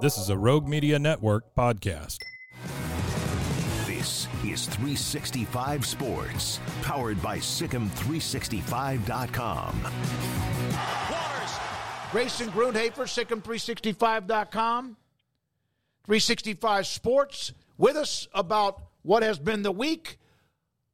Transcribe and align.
This 0.00 0.18
is 0.18 0.28
a 0.28 0.36
Rogue 0.36 0.66
Media 0.66 0.98
Network 0.98 1.54
podcast. 1.54 2.16
This 3.86 4.26
is 4.44 4.66
365 4.66 5.86
Sports, 5.86 6.58
powered 6.82 7.22
by 7.22 7.38
SicEm365.com. 7.38 9.82
Waters, 11.10 11.52
Grayson 12.10 12.48
Grundhoefer, 12.48 13.06
SicEm365.com. 13.06 14.96
365 16.04 16.86
Sports 16.88 17.52
with 17.78 17.96
us 17.96 18.26
about 18.34 18.82
what 19.02 19.22
has 19.22 19.38
been 19.38 19.62
the 19.62 19.70
week 19.70 20.18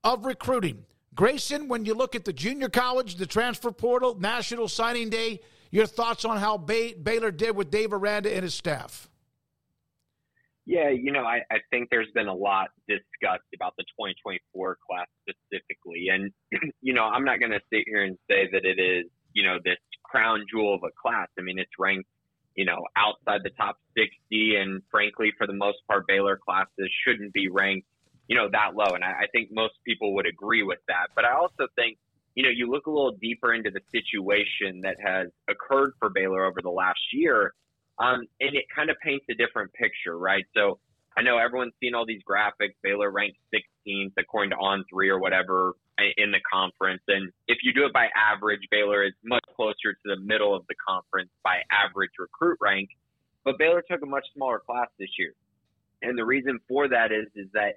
of 0.05 0.27
recruiting. 0.27 0.85
Grayson, 1.15 1.69
when 1.69 1.87
you 1.87 1.95
look 1.95 2.15
at 2.15 2.27
the 2.27 2.35
junior 2.35 2.69
college, 2.69 3.15
the 3.17 3.25
transfer 3.27 3.73
portal, 3.73 4.15
National 4.21 4.69
Signing 4.69 5.09
Day, 5.09 5.41
your 5.71 5.87
thoughts 5.87 6.25
on 6.25 6.39
how 6.39 6.57
Bay- 6.59 6.95
Baylor 6.95 7.31
did 7.31 7.57
with 7.57 7.71
Dave 7.71 7.93
Aranda 7.93 8.33
and 8.33 8.43
his 8.43 8.55
staff? 8.55 9.09
Yeah, 10.67 10.91
you 10.91 11.11
know, 11.11 11.25
I, 11.25 11.41
I 11.51 11.59
think 11.71 11.89
there's 11.91 12.11
been 12.15 12.29
a 12.29 12.35
lot 12.35 12.69
discussed 12.87 13.49
about 13.55 13.75
the 13.77 13.85
2024 13.99 14.79
class 14.89 15.07
specifically. 15.23 16.09
And, 16.13 16.31
you 16.81 16.93
know, 16.93 17.05
I'm 17.05 17.25
not 17.25 17.41
going 17.41 17.53
to 17.53 17.61
sit 17.73 17.85
here 17.87 18.05
and 18.05 18.17
say 18.31 18.49
that 18.53 18.65
it 18.65 18.79
is, 18.79 19.07
you 19.33 19.43
know, 19.43 19.59
this 19.65 19.79
crown 20.05 20.45
jewel 20.51 20.75
of 20.75 20.83
a 20.85 20.91
class. 21.01 21.29
I 21.39 21.43
mean, 21.43 21.59
it's 21.59 21.71
ranked, 21.79 22.09
you 22.55 22.65
know, 22.65 22.85
outside 22.97 23.41
the 23.43 23.51
top 23.51 23.79
60. 23.97 24.57
And 24.57 24.83
frankly, 24.91 25.33
for 25.37 25.47
the 25.47 25.55
most 25.55 25.79
part, 25.89 26.07
Baylor 26.07 26.39
classes 26.39 26.91
shouldn't 27.05 27.33
be 27.33 27.49
ranked, 27.49 27.89
you 28.29 28.37
know, 28.37 28.49
that 28.53 28.77
low. 28.77 28.95
And 28.95 29.03
I, 29.03 29.23
I 29.23 29.27
think 29.33 29.49
most 29.51 29.75
people 29.85 30.15
would 30.17 30.27
agree 30.27 30.63
with 30.63 30.81
that. 30.89 31.09
But 31.17 31.25
I 31.25 31.33
also 31.33 31.67
think, 31.75 31.99
you 32.35 32.43
know, 32.43 32.51
you 32.51 32.71
look 32.71 32.87
a 32.87 32.91
little 32.91 33.17
deeper 33.21 33.53
into 33.55 33.71
the 33.71 33.81
situation 33.91 34.81
that 34.83 34.97
has 35.05 35.29
occurred 35.49 35.93
for 35.99 36.11
Baylor 36.11 36.45
over 36.45 36.61
the 36.63 36.71
last 36.71 37.01
year 37.13 37.55
um, 38.01 38.27
and 38.41 38.57
it 38.57 38.65
kind 38.75 38.89
of 38.89 38.97
paints 39.05 39.27
a 39.31 39.35
different 39.35 39.73
picture, 39.75 40.19
right? 40.19 40.45
So 40.57 40.79
I 41.17 41.23
know 41.23 41.37
everyone's 41.37 41.75
seen 41.81 41.95
all 41.95 42.07
these 42.07 42.23
graphics. 42.29 42.75
Baylor 42.83 43.11
ranked 43.11 43.37
16th 43.55 44.13
according 44.19 44.51
to 44.51 44.57
On3 44.57 45.09
or 45.09 45.21
whatever 45.21 45.75
in 46.17 46.31
the 46.31 46.41
conference. 46.51 47.03
And 47.09 47.31
if 47.47 47.59
you 47.63 47.75
do 47.75 47.85
it 47.85 47.93
by 47.93 48.09
average, 48.17 48.63
Baylor 48.71 49.05
is 49.05 49.13
much 49.23 49.45
closer 49.55 49.93
to 49.93 50.05
the 50.05 50.17
middle 50.17 50.57
of 50.57 50.65
the 50.69 50.75
conference 50.89 51.29
by 51.45 51.59
average 51.71 52.13
recruit 52.19 52.57
rank. 52.61 52.89
But 53.45 53.59
Baylor 53.59 53.85
took 53.89 54.03
a 54.03 54.07
much 54.07 54.25
smaller 54.35 54.61
class 54.65 54.89
this 54.99 55.11
year. 55.19 55.35
And 56.01 56.17
the 56.17 56.25
reason 56.25 56.59
for 56.67 56.89
that 56.89 57.13
is, 57.13 57.27
is 57.35 57.49
that 57.53 57.75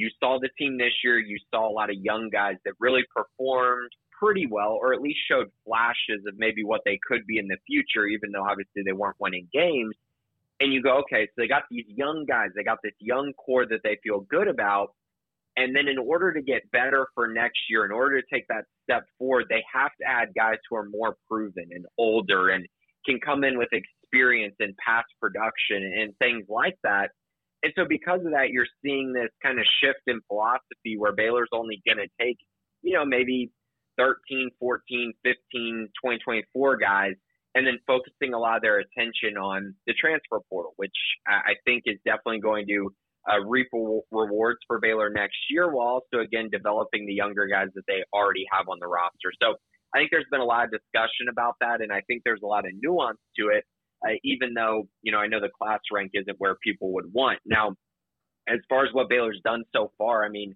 you 0.00 0.08
saw 0.18 0.38
the 0.40 0.48
team 0.58 0.78
this 0.78 0.94
year. 1.04 1.18
You 1.18 1.36
saw 1.52 1.68
a 1.68 1.72
lot 1.72 1.90
of 1.90 1.96
young 2.00 2.30
guys 2.32 2.56
that 2.64 2.72
really 2.80 3.02
performed 3.14 3.90
pretty 4.18 4.46
well, 4.46 4.78
or 4.80 4.94
at 4.94 5.02
least 5.02 5.18
showed 5.30 5.48
flashes 5.66 6.24
of 6.26 6.34
maybe 6.38 6.64
what 6.64 6.80
they 6.86 6.98
could 7.06 7.26
be 7.26 7.36
in 7.36 7.48
the 7.48 7.58
future, 7.66 8.06
even 8.06 8.32
though 8.32 8.42
obviously 8.42 8.82
they 8.82 8.92
weren't 8.92 9.16
winning 9.18 9.46
games. 9.52 9.94
And 10.60 10.72
you 10.72 10.82
go, 10.82 10.98
okay, 11.00 11.26
so 11.26 11.32
they 11.36 11.48
got 11.48 11.64
these 11.70 11.84
young 11.88 12.24
guys, 12.26 12.48
they 12.56 12.64
got 12.64 12.78
this 12.82 12.94
young 12.98 13.32
core 13.34 13.66
that 13.66 13.80
they 13.84 13.98
feel 14.02 14.20
good 14.20 14.48
about. 14.48 14.94
And 15.56 15.76
then 15.76 15.86
in 15.86 15.98
order 15.98 16.32
to 16.32 16.40
get 16.40 16.70
better 16.70 17.06
for 17.14 17.28
next 17.28 17.60
year, 17.68 17.84
in 17.84 17.92
order 17.92 18.20
to 18.20 18.26
take 18.32 18.46
that 18.48 18.64
step 18.84 19.04
forward, 19.18 19.46
they 19.50 19.62
have 19.70 19.90
to 20.00 20.06
add 20.06 20.28
guys 20.34 20.58
who 20.68 20.76
are 20.76 20.88
more 20.88 21.16
proven 21.28 21.68
and 21.72 21.84
older 21.98 22.50
and 22.50 22.66
can 23.04 23.18
come 23.20 23.44
in 23.44 23.58
with 23.58 23.68
experience 23.72 24.54
and 24.60 24.74
past 24.76 25.08
production 25.20 25.82
and 26.00 26.16
things 26.18 26.46
like 26.48 26.78
that. 26.84 27.10
And 27.62 27.72
so 27.76 27.84
because 27.88 28.20
of 28.24 28.32
that, 28.32 28.50
you're 28.50 28.70
seeing 28.82 29.12
this 29.12 29.30
kind 29.42 29.58
of 29.58 29.66
shift 29.82 30.00
in 30.06 30.20
philosophy 30.28 30.96
where 30.96 31.12
Baylor's 31.12 31.50
only 31.52 31.82
going 31.86 31.98
to 31.98 32.08
take, 32.18 32.38
you 32.82 32.94
know, 32.94 33.04
maybe 33.04 33.50
13, 33.98 34.50
14, 34.58 35.12
15, 35.22 35.88
2024 36.02 36.76
guys, 36.78 37.12
and 37.54 37.66
then 37.66 37.78
focusing 37.86 38.32
a 38.32 38.38
lot 38.38 38.56
of 38.56 38.62
their 38.62 38.78
attention 38.78 39.36
on 39.36 39.74
the 39.86 39.92
transfer 39.92 40.40
portal, 40.48 40.72
which 40.76 40.96
I 41.26 41.54
think 41.66 41.82
is 41.86 41.98
definitely 42.06 42.40
going 42.40 42.66
to 42.68 42.94
uh, 43.28 43.40
reap 43.44 43.68
rewards 43.72 44.60
for 44.66 44.78
Baylor 44.80 45.10
next 45.10 45.36
year, 45.50 45.70
while 45.70 46.00
also 46.00 46.22
again 46.24 46.48
developing 46.50 47.06
the 47.06 47.12
younger 47.12 47.46
guys 47.46 47.68
that 47.74 47.82
they 47.86 48.02
already 48.14 48.44
have 48.50 48.68
on 48.68 48.78
the 48.80 48.86
roster. 48.86 49.32
So 49.42 49.56
I 49.94 49.98
think 49.98 50.10
there's 50.10 50.28
been 50.30 50.40
a 50.40 50.44
lot 50.44 50.64
of 50.64 50.70
discussion 50.70 51.28
about 51.30 51.56
that, 51.60 51.82
and 51.82 51.92
I 51.92 52.00
think 52.06 52.22
there's 52.24 52.40
a 52.42 52.46
lot 52.46 52.64
of 52.64 52.72
nuance 52.80 53.18
to 53.38 53.48
it. 53.48 53.64
Uh, 54.06 54.12
even 54.24 54.54
though 54.54 54.88
you 55.02 55.12
know 55.12 55.18
I 55.18 55.26
know 55.26 55.40
the 55.40 55.50
class 55.50 55.80
rank 55.92 56.12
isn't 56.14 56.38
where 56.38 56.56
people 56.56 56.92
would 56.94 57.12
want. 57.12 57.38
Now, 57.44 57.74
as 58.48 58.60
far 58.68 58.84
as 58.84 58.92
what 58.92 59.08
Baylor's 59.08 59.40
done 59.44 59.64
so 59.74 59.92
far, 59.98 60.24
I 60.24 60.28
mean, 60.28 60.54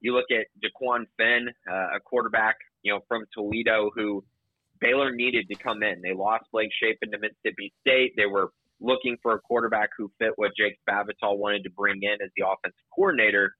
you 0.00 0.14
look 0.14 0.30
at 0.30 0.46
Dequan 0.62 1.06
Finn, 1.18 1.48
uh, 1.70 1.96
a 1.96 2.00
quarterback 2.00 2.56
you 2.84 2.92
know, 2.92 3.00
from 3.08 3.24
Toledo 3.34 3.90
who 3.92 4.22
Baylor 4.80 5.10
needed 5.10 5.48
to 5.48 5.56
come 5.56 5.82
in. 5.82 6.00
They 6.02 6.12
lost 6.12 6.44
Blake 6.52 6.70
Shapen 6.80 7.10
to 7.10 7.18
Mississippi 7.18 7.72
State. 7.80 8.12
They 8.16 8.26
were 8.26 8.52
looking 8.80 9.16
for 9.22 9.32
a 9.34 9.40
quarterback 9.40 9.90
who 9.96 10.12
fit 10.18 10.32
what 10.36 10.52
Jake 10.56 10.76
Spavital 10.86 11.38
wanted 11.38 11.64
to 11.64 11.70
bring 11.70 12.02
in 12.02 12.18
as 12.22 12.30
the 12.36 12.46
offensive 12.46 12.78
coordinator. 12.94 13.54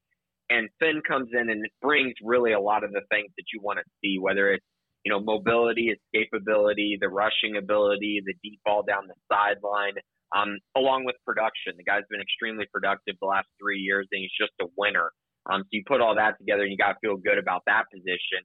And 0.50 0.68
Finn 0.78 1.00
comes 1.08 1.30
in 1.32 1.48
and 1.48 1.66
brings 1.80 2.12
really 2.22 2.52
a 2.52 2.60
lot 2.60 2.84
of 2.84 2.92
the 2.92 3.00
things 3.10 3.30
that 3.36 3.44
you 3.52 3.60
want 3.62 3.78
to 3.78 3.84
see, 4.02 4.18
whether 4.18 4.52
it's, 4.52 4.64
you 5.04 5.12
know, 5.12 5.20
mobility, 5.20 5.92
escapability, 5.92 6.98
the 7.00 7.08
rushing 7.08 7.56
ability, 7.56 8.22
the 8.24 8.34
deep 8.42 8.60
ball 8.64 8.82
down 8.82 9.06
the 9.06 9.14
sideline, 9.30 9.94
um, 10.34 10.58
along 10.76 11.04
with 11.04 11.16
production. 11.26 11.74
The 11.76 11.84
guy's 11.84 12.08
been 12.10 12.20
extremely 12.20 12.66
productive 12.72 13.16
the 13.20 13.26
last 13.26 13.48
three 13.60 13.80
years, 13.80 14.08
and 14.10 14.22
he's 14.22 14.32
just 14.38 14.52
a 14.60 14.66
winner. 14.76 15.12
Um, 15.50 15.62
so 15.62 15.68
you 15.72 15.82
put 15.86 16.00
all 16.00 16.16
that 16.16 16.38
together, 16.38 16.62
and 16.62 16.72
you 16.72 16.78
got 16.78 16.96
to 16.96 16.98
feel 17.00 17.16
good 17.16 17.38
about 17.38 17.62
that 17.66 17.84
position 17.92 18.42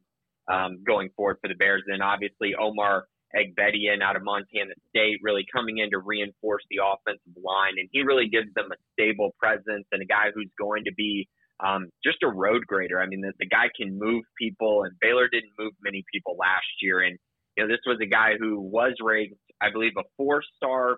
um, 0.52 0.84
going 0.86 1.10
forward 1.16 1.38
for 1.42 1.48
the 1.48 1.56
Bears. 1.56 1.84
And 1.88 2.04
obviously, 2.04 2.54
Omar 2.60 3.06
Aigbedion 3.36 4.02
out 4.02 4.16
of 4.16 4.24
Montana 4.24 4.74
State 4.90 5.20
really 5.22 5.46
coming 5.54 5.78
in 5.78 5.92
to 5.92 6.00
reinforce 6.00 6.64
the 6.70 6.82
offensive 6.84 7.38
line. 7.38 7.78
And 7.78 7.88
he 7.92 8.02
really 8.02 8.28
gives 8.28 8.52
them 8.56 8.70
a 8.72 8.78
stable 8.94 9.36
presence 9.40 9.86
and 9.92 10.02
a 10.02 10.06
guy 10.06 10.34
who's 10.34 10.50
going 10.60 10.84
to 10.86 10.94
be 10.98 11.30
um, 11.66 11.90
just 12.04 12.24
a 12.24 12.28
road 12.28 12.66
grader. 12.68 13.02
I 13.02 13.08
mean, 13.08 13.22
the, 13.22 13.34
the 13.40 13.48
guy 13.48 13.68
can 13.76 13.98
move 14.00 14.24
people, 14.38 14.84
and 14.84 14.94
Baylor 15.02 15.28
didn't 15.30 15.52
move 15.60 15.74
many 15.84 16.04
people 16.14 16.38
last 16.40 16.68
year. 16.82 17.02
And, 17.02 17.18
you 17.58 17.64
know, 17.64 17.70
this 17.70 17.82
was 17.86 18.00
a 18.02 18.08
guy 18.08 18.34
who 18.40 18.62
was 18.62 18.94
ranked, 19.04 19.36
I 19.62 19.72
believe, 19.72 19.94
a 19.98 20.04
four 20.18 20.42
star 20.58 20.98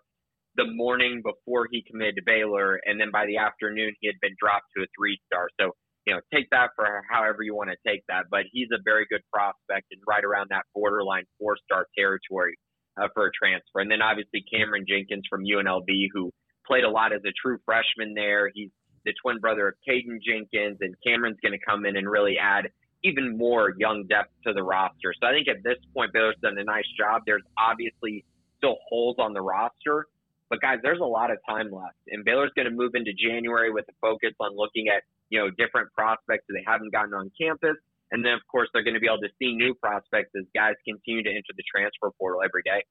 the 0.55 0.65
morning 0.67 1.21
before 1.23 1.67
he 1.71 1.83
committed 1.89 2.15
to 2.17 2.23
Baylor. 2.25 2.79
And 2.85 2.99
then 2.99 3.11
by 3.11 3.25
the 3.25 3.37
afternoon, 3.37 3.93
he 4.01 4.07
had 4.07 4.19
been 4.21 4.35
dropped 4.39 4.67
to 4.77 4.83
a 4.83 4.87
three 4.97 5.19
star. 5.27 5.49
So 5.59 5.71
you 6.07 6.13
know, 6.15 6.21
take 6.33 6.49
that 6.51 6.71
for 6.75 7.03
however 7.09 7.43
you 7.43 7.55
want 7.55 7.69
to 7.69 7.77
take 7.87 8.03
that. 8.09 8.25
But 8.31 8.43
he's 8.51 8.69
a 8.73 8.81
very 8.83 9.05
good 9.09 9.21
prospect 9.33 9.87
and 9.91 10.01
right 10.07 10.23
around 10.23 10.47
that 10.51 10.63
borderline 10.75 11.25
four 11.39 11.57
star 11.65 11.87
territory. 11.97 12.55
uh, 13.01 13.07
for 13.13 13.27
a 13.27 13.31
transfer. 13.31 13.79
And 13.79 13.89
then 13.91 14.01
obviously 14.01 14.43
Cameron 14.51 14.85
Jenkins 14.87 15.23
from 15.29 15.43
UNLV, 15.43 15.87
who 16.13 16.31
played 16.67 16.83
a 16.83 16.89
lot 16.89 17.13
as 17.13 17.21
a 17.25 17.33
true 17.41 17.57
freshman 17.65 18.13
there. 18.15 18.49
He's 18.53 18.69
the 19.05 19.13
twin 19.21 19.39
brother 19.39 19.67
of 19.69 19.75
Caden 19.87 20.19
Jenkins, 20.21 20.77
and 20.81 20.95
Cameron's 21.05 21.37
going 21.41 21.57
to 21.57 21.65
come 21.65 21.85
in 21.85 21.97
and 21.97 22.09
really 22.09 22.37
add 22.37 22.69
even 23.03 23.37
more 23.37 23.73
young 23.77 24.05
depth 24.07 24.31
to 24.45 24.53
the 24.53 24.63
roster. 24.63 25.13
So 25.19 25.27
I 25.27 25.31
think 25.31 25.47
at 25.47 25.63
this 25.63 25.77
point, 25.93 26.13
Baylor's 26.13 26.35
done 26.41 26.57
a 26.57 26.63
nice 26.63 26.85
job. 26.97 27.23
There's 27.25 27.43
obviously 27.57 28.23
still 28.57 28.77
holes 28.87 29.15
on 29.17 29.33
the 29.33 29.41
roster, 29.41 30.07
but 30.49 30.61
guys, 30.61 30.79
there's 30.83 30.99
a 30.99 31.05
lot 31.05 31.31
of 31.31 31.37
time 31.47 31.71
left, 31.71 31.95
and 32.09 32.25
Baylor's 32.25 32.51
going 32.55 32.69
to 32.69 32.75
move 32.75 32.91
into 32.93 33.11
January 33.13 33.71
with 33.71 33.85
a 33.89 33.93
focus 34.01 34.33
on 34.39 34.55
looking 34.55 34.87
at 34.89 35.03
you 35.29 35.39
know 35.39 35.49
different 35.49 35.91
prospects 35.93 36.43
that 36.47 36.53
they 36.53 36.63
haven't 36.67 36.91
gotten 36.91 37.13
on 37.13 37.31
campus, 37.39 37.77
and 38.11 38.23
then 38.23 38.33
of 38.33 38.41
course 38.51 38.69
they're 38.73 38.83
going 38.83 38.93
to 38.93 38.99
be 38.99 39.07
able 39.07 39.21
to 39.21 39.29
see 39.39 39.55
new 39.55 39.73
prospects 39.73 40.29
as 40.37 40.43
guys 40.53 40.75
continue 40.85 41.23
to 41.23 41.29
enter 41.29 41.53
the 41.55 41.63
transfer 41.73 42.11
portal 42.19 42.41
every 42.43 42.61
day. 42.63 42.83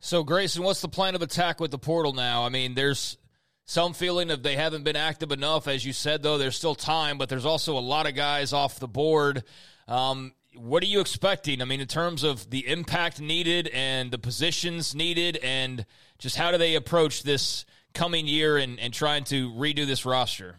So 0.00 0.24
Grayson, 0.24 0.64
what's 0.64 0.82
the 0.82 0.88
plan 0.88 1.14
of 1.14 1.22
attack 1.22 1.60
with 1.60 1.70
the 1.70 1.78
portal 1.78 2.12
now? 2.12 2.44
I 2.44 2.48
mean, 2.48 2.74
there's 2.74 3.16
some 3.64 3.94
feeling 3.94 4.30
of 4.30 4.42
they 4.42 4.56
haven't 4.56 4.84
been 4.84 4.96
active 4.96 5.32
enough. 5.32 5.66
As 5.68 5.84
you 5.84 5.92
said, 5.92 6.22
though, 6.22 6.38
there's 6.38 6.56
still 6.56 6.74
time, 6.74 7.18
but 7.18 7.28
there's 7.28 7.46
also 7.46 7.78
a 7.78 7.80
lot 7.80 8.06
of 8.06 8.14
guys 8.14 8.52
off 8.52 8.78
the 8.78 8.88
board. 8.88 9.44
Um, 9.88 10.32
what 10.56 10.82
are 10.82 10.86
you 10.86 11.00
expecting? 11.00 11.60
I 11.60 11.64
mean, 11.64 11.80
in 11.80 11.88
terms 11.88 12.22
of 12.22 12.50
the 12.50 12.66
impact 12.68 13.20
needed 13.20 13.68
and 13.68 14.10
the 14.10 14.18
positions 14.18 14.94
needed, 14.94 15.38
and 15.42 15.84
just 16.18 16.36
how 16.36 16.50
do 16.50 16.58
they 16.58 16.74
approach 16.74 17.22
this 17.22 17.64
coming 17.92 18.26
year 18.26 18.56
and, 18.58 18.78
and 18.78 18.92
trying 18.92 19.24
to 19.24 19.50
redo 19.52 19.86
this 19.86 20.04
roster? 20.04 20.56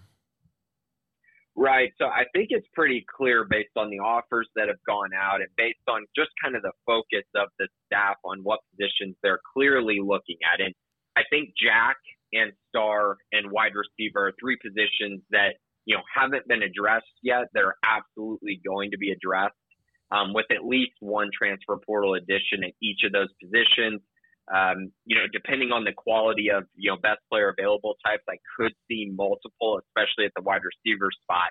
Right. 1.58 1.94
So 1.98 2.06
I 2.06 2.26
think 2.34 2.48
it's 2.50 2.68
pretty 2.74 3.06
clear 3.16 3.46
based 3.50 3.78
on 3.78 3.90
the 3.90 4.00
offers 4.00 4.50
that 4.58 4.68
have 4.68 4.84
gone 4.86 5.12
out 5.16 5.40
and 5.40 5.48
based 5.56 5.80
on 5.88 6.06
just 6.14 6.32
kind 6.44 6.56
of 6.56 6.62
the 6.62 6.74
focus 6.86 7.24
of 7.34 7.48
the 7.60 7.70
staff 7.86 8.18
on 8.26 8.40
what 8.44 8.60
positions 8.72 9.16
they're 9.24 9.40
clearly 9.54 10.00
looking 10.04 10.36
at. 10.44 10.60
And 10.60 10.74
I 11.16 11.22
think 11.30 11.54
Jack 11.56 11.96
and 12.34 12.52
star 12.70 13.18
and 13.32 13.52
wide 13.52 13.74
receiver 13.76 14.34
three 14.40 14.58
positions 14.62 15.22
that, 15.32 15.56
you 15.86 15.96
know, 15.96 16.02
haven't 16.14 16.48
been 16.48 16.64
addressed 16.64 17.06
yet 17.22 17.46
that 17.54 17.64
are 17.64 17.76
absolutely 17.84 18.62
going 18.66 18.92
to 18.92 18.98
be 18.98 19.12
addressed 19.12 19.56
um, 20.12 20.34
with 20.34 20.46
at 20.52 20.66
least 20.66 20.94
one 21.00 21.30
transfer 21.38 21.78
portal 21.86 22.16
addition 22.16 22.64
at 22.64 22.72
each 22.82 23.02
of 23.06 23.12
those 23.12 23.30
positions. 23.42 24.02
Um, 24.54 24.92
you 25.06 25.16
know, 25.16 25.26
depending 25.34 25.72
on 25.72 25.84
the 25.86 25.94
quality 25.96 26.50
of, 26.52 26.66
you 26.76 26.92
know, 26.92 26.98
best 27.02 27.20
player 27.32 27.54
available 27.58 27.96
types, 28.06 28.24
I 28.30 28.38
could 28.56 28.74
see 28.88 29.12
multiple, 29.12 29.82
especially 29.82 30.26
at 30.26 30.32
the 30.36 30.44
wide 30.44 30.62
receiver 30.62 31.10
spot. 31.24 31.50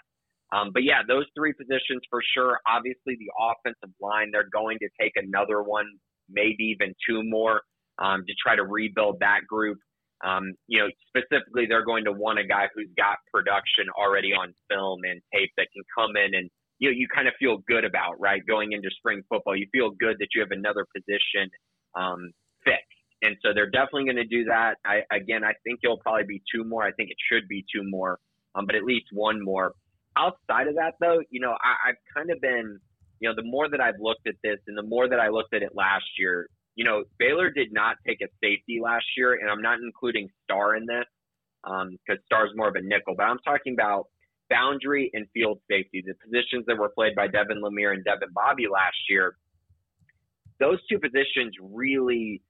Um, 0.55 0.71
but 0.73 0.85
yeah, 0.85 1.03
those 1.07 1.25
three 1.37 1.53
positions 1.53 2.03
for 2.09 2.21
sure. 2.23 2.61
Obviously, 2.69 3.17
the 3.19 3.33
offensive 3.35 3.95
line, 4.01 4.31
they're 4.31 4.49
going 4.53 4.79
to 4.79 4.89
take 5.01 5.13
another 5.17 5.63
one, 5.63 5.87
maybe 6.31 6.77
even 6.79 6.95
two 7.09 7.23
more 7.25 7.63
um, 7.99 8.25
to 8.27 8.35
try 8.41 8.55
to 8.55 8.63
rebuild 8.63 9.19
that 9.21 9.41
group. 9.49 9.79
Um, 10.25 10.55
you 10.67 10.81
know, 10.81 10.89
specifically, 11.09 11.67
they're 11.69 11.85
going 11.85 12.05
to 12.05 12.13
want 12.13 12.39
a 12.39 12.47
guy 12.47 12.69
who's 12.75 12.89
got 12.97 13.19
production 13.33 13.87
already 13.93 14.33
on 14.33 14.55
film 14.71 15.01
and 15.05 15.21
tape 15.33 15.51
that 15.59 15.69
can 15.75 15.85
come 15.95 16.17
in 16.17 16.35
and 16.35 16.51
you 16.79 16.91
know, 16.91 16.95
you 16.97 17.07
kind 17.09 17.29
of 17.29 17.35
feel 17.39 17.59
good 17.69 17.85
about, 17.85 18.21
right? 18.21 18.43
Going 18.47 18.73
into 18.73 18.91
spring 18.99 19.23
football, 19.29 19.57
you 19.57 19.67
feel 19.73 19.91
good 19.91 20.17
that 20.19 20.29
you 20.35 20.41
have 20.41 20.51
another 20.51 20.87
position 20.95 21.49
um, 21.95 22.31
fixed. 22.65 22.83
And 23.23 23.37
so 23.43 23.55
they're 23.55 23.71
definitely 23.71 24.05
going 24.05 24.17
to 24.17 24.25
do 24.25 24.45
that. 24.45 24.77
I, 24.85 25.01
again, 25.15 25.45
I 25.45 25.53
think 25.65 25.81
it'll 25.83 25.99
probably 25.99 26.25
be 26.27 26.43
two 26.53 26.65
more. 26.65 26.83
I 26.83 26.93
think 26.93 27.11
it 27.11 27.17
should 27.31 27.49
be 27.49 27.65
two 27.75 27.83
more, 27.85 28.19
um, 28.55 28.67
but 28.67 28.75
at 28.75 28.85
least 28.85 29.07
one 29.13 29.43
more. 29.43 29.73
Outside 30.17 30.69
of 30.69 30.75
that, 30.77 30.95
though, 31.01 31.21
you 31.31 31.41
know, 31.41 31.53
I, 31.53 31.91
I've 31.91 32.03
kind 32.15 32.31
of 32.31 32.41
been, 32.41 32.79
you 33.21 33.29
know, 33.29 33.35
the 33.35 33.49
more 33.49 33.69
that 33.71 33.81
I've 33.81 33.99
looked 33.99 34.27
at 34.27 34.35
this 34.43 34.59
and 34.67 34.77
the 34.77 34.83
more 34.83 35.09
that 35.09 35.19
I 35.19 35.29
looked 35.29 35.55
at 35.55 35.63
it 35.63 35.71
last 35.75 36.05
year, 36.19 36.49
you 36.75 36.85
know, 36.85 37.05
Baylor 37.19 37.51
did 37.51 37.73
not 37.73 37.97
take 38.07 38.21
a 38.21 38.29
safety 38.43 38.81
last 38.83 39.07
year, 39.17 39.35
and 39.35 39.51
I'm 39.51 39.63
not 39.63 39.79
including 39.81 40.29
Star 40.45 40.77
in 40.77 40.87
this 40.87 41.05
because 41.63 42.19
um, 42.19 42.25
Star's 42.27 42.51
more 42.55 42.69
of 42.69 42.75
a 42.77 42.83
nickel, 42.83 43.15
but 43.17 43.25
I'm 43.25 43.39
talking 43.39 43.75
about 43.75 44.09
boundary 44.51 45.11
and 45.15 45.27
field 45.33 45.61
safety, 45.71 46.05
the 46.07 46.15
positions 46.23 46.65
that 46.67 46.77
were 46.77 46.91
played 46.91 47.15
by 47.15 47.27
Devin 47.27 47.63
Lemear 47.63 47.93
and 47.95 48.05
Devyn 48.05 48.33
Bobby 48.35 48.67
last 48.71 48.97
year, 49.09 49.37
those 50.61 50.79
two 50.89 50.99
positions 50.99 51.55
really, 51.61 52.43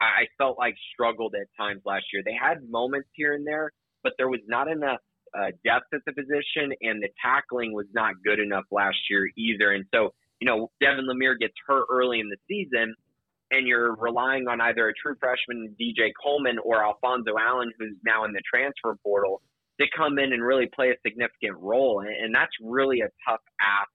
I 0.00 0.26
felt 0.38 0.58
like 0.58 0.74
struggled 0.92 1.34
at 1.40 1.46
times 1.56 1.82
last 1.84 2.06
year. 2.12 2.22
They 2.24 2.34
had 2.34 2.68
moments 2.68 3.08
here 3.14 3.34
and 3.34 3.46
there, 3.46 3.72
but 4.02 4.14
there 4.18 4.28
was 4.28 4.40
not 4.46 4.68
enough 4.68 5.00
uh, 5.36 5.52
depth 5.64 5.86
at 5.94 6.00
the 6.06 6.12
position, 6.12 6.72
and 6.82 7.02
the 7.02 7.08
tackling 7.22 7.72
was 7.72 7.86
not 7.94 8.14
good 8.24 8.40
enough 8.40 8.64
last 8.70 8.98
year 9.08 9.28
either. 9.36 9.72
And 9.72 9.84
so, 9.94 10.12
you 10.40 10.46
know, 10.46 10.70
Devin 10.80 11.06
Lemear 11.06 11.38
gets 11.38 11.54
hurt 11.66 11.86
early 11.90 12.20
in 12.20 12.28
the 12.28 12.36
season, 12.48 12.94
and 13.52 13.68
you're 13.68 13.94
relying 13.96 14.48
on 14.48 14.60
either 14.62 14.88
a 14.88 14.94
true 14.94 15.14
freshman 15.20 15.76
DJ 15.80 16.10
Coleman 16.20 16.56
or 16.64 16.82
Alfonso 16.82 17.32
Allen, 17.38 17.70
who's 17.78 17.96
now 18.04 18.24
in 18.24 18.32
the 18.32 18.40
transfer 18.50 18.96
portal 19.02 19.42
to 19.78 19.86
come 19.94 20.18
in 20.18 20.32
and 20.32 20.42
really 20.42 20.68
play 20.74 20.88
a 20.88 20.96
significant 21.06 21.58
role. 21.58 22.00
And, 22.00 22.34
that's 22.34 22.52
really 22.62 23.00
a 23.00 23.10
tough 23.28 23.40
ask, 23.60 23.90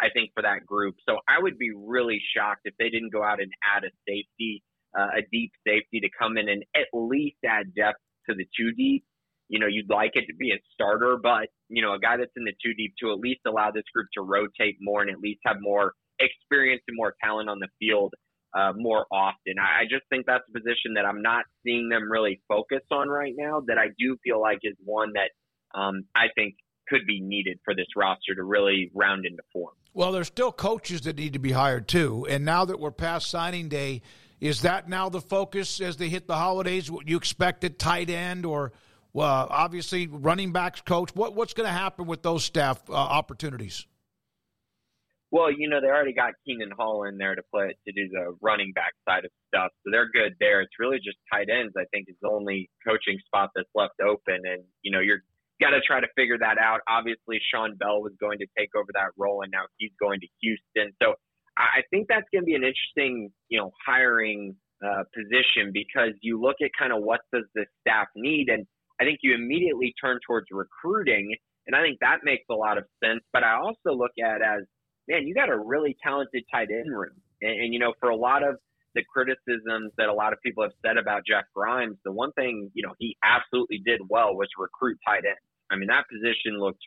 I 0.00 0.08
think, 0.12 0.30
for 0.34 0.42
that 0.42 0.66
group. 0.66 0.96
So 1.08 1.18
I 1.26 1.40
would 1.40 1.58
be 1.58 1.70
really 1.74 2.20
shocked 2.36 2.62
if 2.64 2.74
they 2.78 2.90
didn't 2.90 3.12
go 3.12 3.24
out 3.24 3.40
and 3.40 3.50
add 3.74 3.84
a 3.84 3.90
safety, 4.06 4.62
uh, 4.98 5.18
a 5.18 5.22
deep 5.32 5.52
safety 5.66 6.00
to 6.00 6.08
come 6.18 6.36
in 6.36 6.48
and 6.48 6.62
at 6.76 6.86
least 6.92 7.38
add 7.46 7.74
depth 7.74 7.98
to 8.28 8.36
the 8.36 8.46
two 8.56 8.72
deep. 8.72 9.04
You 9.48 9.58
know, 9.58 9.66
you'd 9.66 9.88
like 9.88 10.12
it 10.14 10.26
to 10.26 10.34
be 10.34 10.50
a 10.50 10.60
starter, 10.74 11.16
but, 11.22 11.48
you 11.70 11.80
know, 11.80 11.94
a 11.94 11.98
guy 11.98 12.18
that's 12.18 12.36
in 12.36 12.44
the 12.44 12.52
two 12.62 12.74
deep 12.74 12.92
to 13.00 13.12
at 13.12 13.18
least 13.18 13.40
allow 13.46 13.70
this 13.70 13.88
group 13.94 14.08
to 14.14 14.22
rotate 14.22 14.76
more 14.82 15.00
and 15.00 15.10
at 15.10 15.18
least 15.20 15.40
have 15.46 15.56
more 15.60 15.94
experience 16.20 16.82
and 16.88 16.96
more 16.96 17.14
talent 17.24 17.48
on 17.48 17.58
the 17.58 17.68
field 17.78 18.12
uh, 18.54 18.72
more 18.76 19.06
often. 19.10 19.54
I, 19.60 19.82
I 19.82 19.84
just 19.84 20.04
think 20.10 20.26
that's 20.26 20.44
a 20.48 20.52
position 20.52 20.94
that 20.94 21.04
I'm 21.04 21.22
not 21.22 21.44
seeing 21.64 21.88
them 21.88 22.10
really 22.10 22.40
focus 22.48 22.82
on 22.90 23.08
right 23.08 23.34
now. 23.36 23.62
That 23.66 23.78
I 23.78 23.88
do 23.98 24.16
feel 24.22 24.40
like 24.40 24.58
is 24.62 24.76
one 24.84 25.12
that 25.14 25.30
um, 25.78 26.04
I 26.14 26.26
think 26.34 26.56
could 26.88 27.06
be 27.06 27.20
needed 27.20 27.58
for 27.64 27.74
this 27.74 27.86
roster 27.96 28.34
to 28.34 28.42
really 28.42 28.90
round 28.94 29.26
into 29.26 29.42
form. 29.52 29.74
Well, 29.92 30.12
there's 30.12 30.28
still 30.28 30.52
coaches 30.52 31.02
that 31.02 31.16
need 31.16 31.34
to 31.34 31.38
be 31.38 31.52
hired 31.52 31.88
too, 31.88 32.26
and 32.28 32.44
now 32.44 32.64
that 32.64 32.78
we're 32.78 32.90
past 32.90 33.30
signing 33.30 33.68
day, 33.68 34.02
is 34.40 34.62
that 34.62 34.88
now 34.88 35.08
the 35.08 35.20
focus 35.20 35.80
as 35.80 35.96
they 35.96 36.08
hit 36.08 36.26
the 36.26 36.36
holidays? 36.36 36.90
What 36.90 37.08
you 37.08 37.16
expect 37.16 37.64
at 37.64 37.78
tight 37.78 38.10
end 38.10 38.46
or? 38.46 38.72
Well, 39.14 39.48
obviously, 39.50 40.06
running 40.06 40.52
backs 40.52 40.82
coach. 40.82 41.16
What 41.16 41.34
what's 41.34 41.54
going 41.54 41.66
to 41.66 41.72
happen 41.72 42.06
with 42.06 42.22
those 42.22 42.44
staff 42.44 42.78
uh, 42.88 42.92
opportunities? 42.92 43.86
Well, 45.30 45.52
you 45.52 45.68
know, 45.68 45.80
they 45.80 45.88
already 45.88 46.14
got 46.14 46.32
Keenan 46.46 46.70
Hall 46.70 47.04
in 47.04 47.18
there 47.18 47.34
to 47.34 47.42
play 47.52 47.76
to 47.86 47.92
do 47.92 48.08
the 48.08 48.36
running 48.40 48.72
back 48.72 48.92
side 49.06 49.24
of 49.24 49.30
stuff, 49.48 49.70
so 49.84 49.90
they're 49.92 50.10
good 50.10 50.34
there. 50.40 50.62
It's 50.62 50.78
really 50.78 50.98
just 50.98 51.18
tight 51.32 51.48
ends. 51.50 51.74
I 51.76 51.84
think 51.92 52.06
is 52.08 52.16
the 52.22 52.30
only 52.30 52.70
coaching 52.86 53.18
spot 53.26 53.50
that's 53.54 53.68
left 53.74 54.00
open, 54.00 54.40
and 54.44 54.64
you 54.82 54.90
know, 54.90 55.00
you're 55.00 55.20
got 55.60 55.70
to 55.70 55.80
try 55.80 56.00
to 56.00 56.06
figure 56.16 56.38
that 56.38 56.56
out. 56.58 56.80
Obviously, 56.88 57.40
Sean 57.52 57.76
Bell 57.76 58.00
was 58.00 58.12
going 58.20 58.38
to 58.38 58.46
take 58.56 58.70
over 58.76 58.88
that 58.94 59.10
role, 59.18 59.42
and 59.42 59.50
now 59.50 59.64
he's 59.76 59.90
going 60.00 60.20
to 60.20 60.26
Houston. 60.40 60.94
So 61.02 61.14
I 61.58 61.82
think 61.90 62.06
that's 62.08 62.26
going 62.32 62.42
to 62.42 62.46
be 62.46 62.54
an 62.54 62.62
interesting, 62.62 63.30
you 63.48 63.58
know, 63.58 63.72
hiring 63.84 64.54
uh, 64.84 65.02
position 65.12 65.72
because 65.72 66.14
you 66.22 66.40
look 66.40 66.56
at 66.62 66.70
kind 66.78 66.92
of 66.92 67.02
what 67.02 67.20
does 67.32 67.44
the 67.54 67.66
staff 67.80 68.06
need, 68.14 68.48
and 68.48 68.64
I 69.00 69.04
think 69.04 69.18
you 69.22 69.34
immediately 69.34 69.92
turn 70.00 70.20
towards 70.26 70.46
recruiting, 70.50 71.34
and 71.66 71.74
I 71.74 71.82
think 71.82 71.98
that 72.00 72.18
makes 72.22 72.44
a 72.50 72.54
lot 72.54 72.78
of 72.78 72.84
sense. 73.02 73.20
But 73.32 73.42
I 73.42 73.56
also 73.56 73.96
look 73.96 74.12
at 74.22 74.40
as 74.40 74.62
man, 75.08 75.26
you 75.26 75.34
got 75.34 75.48
a 75.48 75.58
really 75.58 75.96
talented 76.02 76.44
tight 76.52 76.68
end 76.70 76.90
room. 76.90 77.16
And, 77.40 77.60
and, 77.60 77.72
you 77.72 77.80
know, 77.80 77.94
for 78.00 78.10
a 78.10 78.16
lot 78.16 78.42
of 78.42 78.56
the 78.94 79.02
criticisms 79.04 79.92
that 79.96 80.08
a 80.08 80.12
lot 80.12 80.32
of 80.32 80.40
people 80.42 80.62
have 80.62 80.72
said 80.84 80.96
about 80.96 81.22
Jeff 81.26 81.44
Grimes, 81.54 81.96
the 82.04 82.12
one 82.12 82.32
thing, 82.32 82.70
you 82.74 82.86
know, 82.86 82.94
he 82.98 83.16
absolutely 83.22 83.80
did 83.84 84.00
well 84.08 84.34
was 84.34 84.48
recruit 84.58 84.98
tight 85.06 85.24
ends. 85.24 85.40
I 85.70 85.76
mean, 85.76 85.88
that 85.88 86.04
position 86.08 86.58
looked 86.58 86.82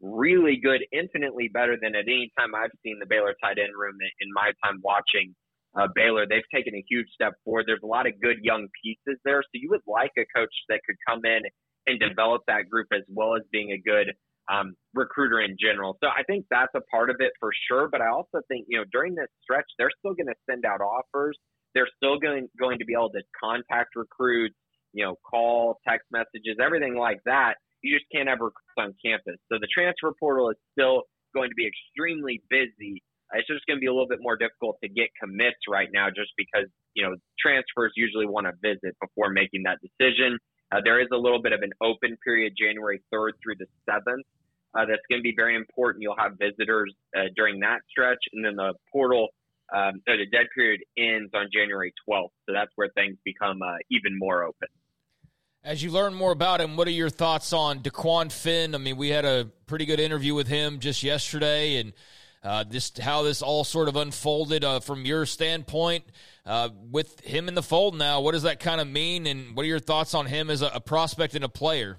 really 0.00 0.56
good, 0.62 0.84
infinitely 0.92 1.48
better 1.48 1.76
than 1.80 1.94
at 1.94 2.04
any 2.06 2.30
time 2.38 2.54
I've 2.54 2.74
seen 2.82 2.98
the 2.98 3.06
Baylor 3.06 3.34
tight 3.42 3.58
end 3.58 3.72
room 3.76 3.96
in 4.20 4.28
my 4.34 4.52
time 4.62 4.80
watching 4.82 5.34
uh, 5.78 5.88
Baylor. 5.94 6.26
They've 6.28 6.46
taken 6.52 6.74
a 6.74 6.84
huge 6.88 7.06
step 7.14 7.34
forward. 7.44 7.64
There's 7.66 7.82
a 7.82 7.86
lot 7.86 8.06
of 8.06 8.20
good 8.20 8.38
young 8.42 8.68
pieces 8.82 9.18
there. 9.24 9.42
So 9.42 9.54
you 9.54 9.70
would 9.70 9.86
like 9.86 10.12
a 10.18 10.26
coach 10.36 10.52
that 10.68 10.80
could 10.86 10.96
come 11.08 11.24
in 11.24 11.42
and 11.86 12.00
develop 12.00 12.42
that 12.46 12.68
group 12.68 12.88
as 12.92 13.02
well 13.08 13.36
as 13.36 13.42
being 13.52 13.72
a 13.72 13.78
good 13.78 14.12
um, 14.52 14.74
recruiter 14.94 15.40
in 15.40 15.56
general. 15.60 15.96
So 16.02 16.08
I 16.08 16.22
think 16.24 16.46
that's 16.50 16.72
a 16.74 16.80
part 16.90 17.10
of 17.10 17.16
it 17.20 17.32
for 17.40 17.50
sure. 17.68 17.88
But 17.90 18.00
I 18.00 18.08
also 18.08 18.40
think, 18.48 18.66
you 18.68 18.78
know, 18.78 18.84
during 18.92 19.14
this 19.14 19.28
stretch, 19.42 19.66
they're 19.78 19.92
still 19.98 20.14
going 20.14 20.28
to 20.28 20.38
send 20.48 20.64
out 20.64 20.80
offers. 20.80 21.38
They're 21.74 21.88
still 21.96 22.18
going, 22.18 22.48
going 22.58 22.78
to 22.78 22.84
be 22.84 22.94
able 22.94 23.10
to 23.10 23.22
contact 23.42 23.96
recruits, 23.96 24.54
you 24.92 25.04
know, 25.04 25.16
call, 25.28 25.78
text 25.88 26.06
messages, 26.12 26.56
everything 26.62 26.96
like 26.96 27.18
that. 27.26 27.54
You 27.82 27.96
just 27.96 28.06
can't 28.12 28.28
have 28.28 28.38
recruits 28.38 28.78
on 28.78 28.94
campus. 29.04 29.36
So 29.50 29.58
the 29.60 29.68
transfer 29.72 30.12
portal 30.18 30.50
is 30.50 30.56
still 30.72 31.02
going 31.34 31.50
to 31.50 31.54
be 31.54 31.66
extremely 31.66 32.42
busy. 32.48 33.02
It's 33.32 33.48
just 33.48 33.66
going 33.66 33.78
to 33.78 33.80
be 33.80 33.88
a 33.88 33.92
little 33.92 34.08
bit 34.08 34.20
more 34.22 34.36
difficult 34.36 34.78
to 34.82 34.88
get 34.88 35.08
commits 35.20 35.58
right 35.68 35.88
now 35.92 36.08
just 36.08 36.30
because, 36.36 36.70
you 36.94 37.02
know, 37.02 37.16
transfers 37.40 37.92
usually 37.96 38.26
want 38.26 38.46
to 38.46 38.52
visit 38.62 38.94
before 39.00 39.30
making 39.30 39.64
that 39.64 39.78
decision. 39.82 40.38
Uh, 40.74 40.80
there 40.82 41.00
is 41.00 41.08
a 41.12 41.16
little 41.16 41.40
bit 41.40 41.52
of 41.52 41.62
an 41.62 41.70
open 41.80 42.16
period 42.24 42.54
January 42.58 43.00
3rd 43.12 43.32
through 43.42 43.54
the 43.58 43.66
7th. 43.88 44.22
Uh, 44.76 44.84
that's 44.86 45.02
going 45.08 45.20
to 45.20 45.22
be 45.22 45.34
very 45.36 45.54
important. 45.54 46.02
You'll 46.02 46.16
have 46.18 46.32
visitors 46.38 46.92
uh, 47.16 47.24
during 47.36 47.60
that 47.60 47.78
stretch, 47.88 48.18
and 48.32 48.44
then 48.44 48.56
the 48.56 48.74
portal 48.90 49.28
um, 49.74 50.02
so 50.06 50.12
the 50.16 50.26
dead 50.26 50.46
period 50.54 50.80
ends 50.98 51.30
on 51.34 51.46
January 51.52 51.92
12th. 52.08 52.30
So 52.46 52.52
that's 52.52 52.70
where 52.76 52.88
things 52.94 53.16
become 53.24 53.62
uh, 53.62 53.76
even 53.90 54.18
more 54.18 54.44
open. 54.44 54.68
As 55.62 55.82
you 55.82 55.90
learn 55.90 56.12
more 56.12 56.32
about 56.32 56.60
him, 56.60 56.76
what 56.76 56.86
are 56.86 56.92
your 56.92 57.08
thoughts 57.08 57.52
on 57.52 57.80
Dequan 57.80 58.30
Finn? 58.30 58.74
I 58.74 58.78
mean, 58.78 58.96
we 58.96 59.08
had 59.08 59.24
a 59.24 59.48
pretty 59.66 59.86
good 59.86 60.00
interview 60.00 60.34
with 60.34 60.46
him 60.46 60.80
just 60.80 61.02
yesterday, 61.02 61.76
and 61.76 61.92
uh, 62.42 62.64
just 62.64 62.98
how 62.98 63.22
this 63.22 63.40
all 63.40 63.64
sort 63.64 63.88
of 63.88 63.96
unfolded 63.96 64.64
uh, 64.64 64.80
from 64.80 65.06
your 65.06 65.24
standpoint 65.24 66.04
uh, 66.46 66.68
with 66.90 67.20
him 67.20 67.48
in 67.48 67.54
the 67.54 67.62
fold 67.62 67.96
now. 67.96 68.20
What 68.20 68.32
does 68.32 68.42
that 68.42 68.60
kind 68.60 68.80
of 68.80 68.88
mean, 68.88 69.26
and 69.26 69.56
what 69.56 69.64
are 69.64 69.68
your 69.68 69.80
thoughts 69.80 70.14
on 70.14 70.26
him 70.26 70.50
as 70.50 70.62
a, 70.62 70.68
a 70.74 70.80
prospect 70.80 71.34
and 71.34 71.44
a 71.44 71.48
player? 71.48 71.98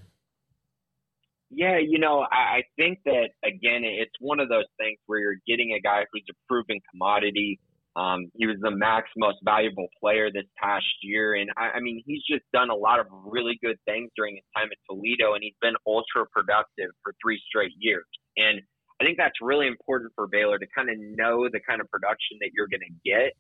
Yeah, 1.52 1.78
you 1.78 2.00
know, 2.00 2.26
I, 2.32 2.58
I 2.58 2.64
think 2.76 3.00
that 3.06 3.30
again, 3.44 3.84
it's 3.84 4.16
one 4.20 4.40
of 4.40 4.50
those 4.50 4.66
things 4.78 4.98
where 5.06 5.20
you're 5.20 5.42
getting 5.48 5.74
a 5.74 5.80
guy 5.80 6.06
who's 6.12 6.26
a 6.30 6.34
proven 6.48 6.80
commodity. 6.92 7.60
Um, 7.96 8.30
he 8.36 8.46
was 8.46 8.58
the 8.60 8.72
MAC 8.72 9.06
most 9.16 9.38
valuable 9.46 9.88
player 10.02 10.30
this 10.30 10.44
past 10.62 10.86
year, 11.02 11.36
and 11.36 11.50
I, 11.56 11.78
I 11.78 11.80
mean, 11.80 12.04
he's 12.06 12.22
just 12.30 12.44
done 12.52 12.70
a 12.70 12.76
lot 12.76 13.00
of 13.00 13.08
really 13.10 13.58
good 13.64 13.78
things 13.86 14.12
during 14.18 14.36
his 14.36 14.44
time 14.56 14.68
at 14.70 14.78
Toledo, 14.90 15.34
and 15.34 15.42
he's 15.42 15.56
been 15.62 15.76
ultra 15.88 16.26
productive 16.34 16.92
for 17.04 17.14
three 17.24 17.40
straight 17.48 17.72
years. 17.80 18.06
And 18.36 18.60
I 19.00 19.06
think 19.06 19.18
that's 19.18 19.40
really 19.40 19.68
important 19.68 20.12
for 20.16 20.28
Baylor 20.28 20.60
to 20.60 20.68
kind 20.76 20.90
of 20.90 20.98
know 21.00 21.48
the 21.48 21.62
kind 21.68 21.80
of 21.80 21.90
production 21.90 22.36
that 22.42 22.52
you're 22.54 22.68
going 22.68 22.84
to 22.84 22.96
get, 23.08 23.32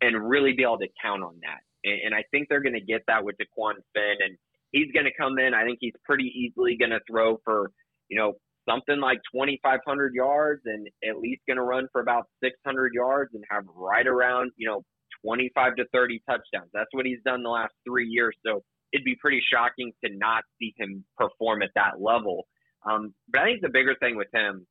and 0.00 0.28
really 0.28 0.52
be 0.52 0.62
able 0.62 0.78
to 0.78 0.88
count 1.02 1.22
on 1.22 1.40
that. 1.42 1.60
And, 1.84 2.00
and 2.06 2.14
I 2.14 2.24
think 2.30 2.48
they're 2.48 2.62
going 2.62 2.74
to 2.74 2.80
get 2.80 3.02
that 3.06 3.24
with 3.24 3.36
Dequan 3.36 3.74
Finn, 3.94 4.16
and 4.24 4.36
he's 4.72 4.90
going 4.92 5.06
to 5.06 5.12
come 5.18 5.38
in. 5.38 5.54
I 5.54 5.64
think 5.64 5.78
he's 5.80 5.94
pretty 6.04 6.32
easily 6.34 6.76
going 6.76 6.90
to 6.90 7.00
throw 7.10 7.38
for, 7.44 7.70
you 8.08 8.18
know, 8.18 8.34
something 8.68 9.00
like 9.00 9.18
2,500 9.32 10.14
yards 10.14 10.62
and 10.64 10.88
at 11.08 11.18
least 11.18 11.42
going 11.46 11.56
to 11.56 11.62
run 11.62 11.86
for 11.92 12.00
about 12.00 12.26
600 12.42 12.92
yards 12.94 13.30
and 13.34 13.44
have 13.50 13.64
right 13.74 14.06
around, 14.06 14.50
you 14.56 14.68
know, 14.68 14.82
25 15.24 15.76
to 15.76 15.84
30 15.92 16.22
touchdowns. 16.28 16.70
That's 16.72 16.90
what 16.92 17.06
he's 17.06 17.22
done 17.24 17.42
the 17.42 17.48
last 17.48 17.72
three 17.86 18.08
years. 18.08 18.34
So 18.44 18.62
it'd 18.92 19.04
be 19.04 19.16
pretty 19.20 19.40
shocking 19.52 19.92
to 20.04 20.10
not 20.14 20.44
see 20.58 20.74
him 20.76 21.04
perform 21.16 21.62
at 21.62 21.70
that 21.74 22.00
level. 22.00 22.46
Um, 22.88 23.14
but 23.28 23.42
I 23.42 23.44
think 23.46 23.62
the 23.62 23.68
bigger 23.68 23.94
thing 24.00 24.16
with 24.16 24.28
him, 24.32 24.66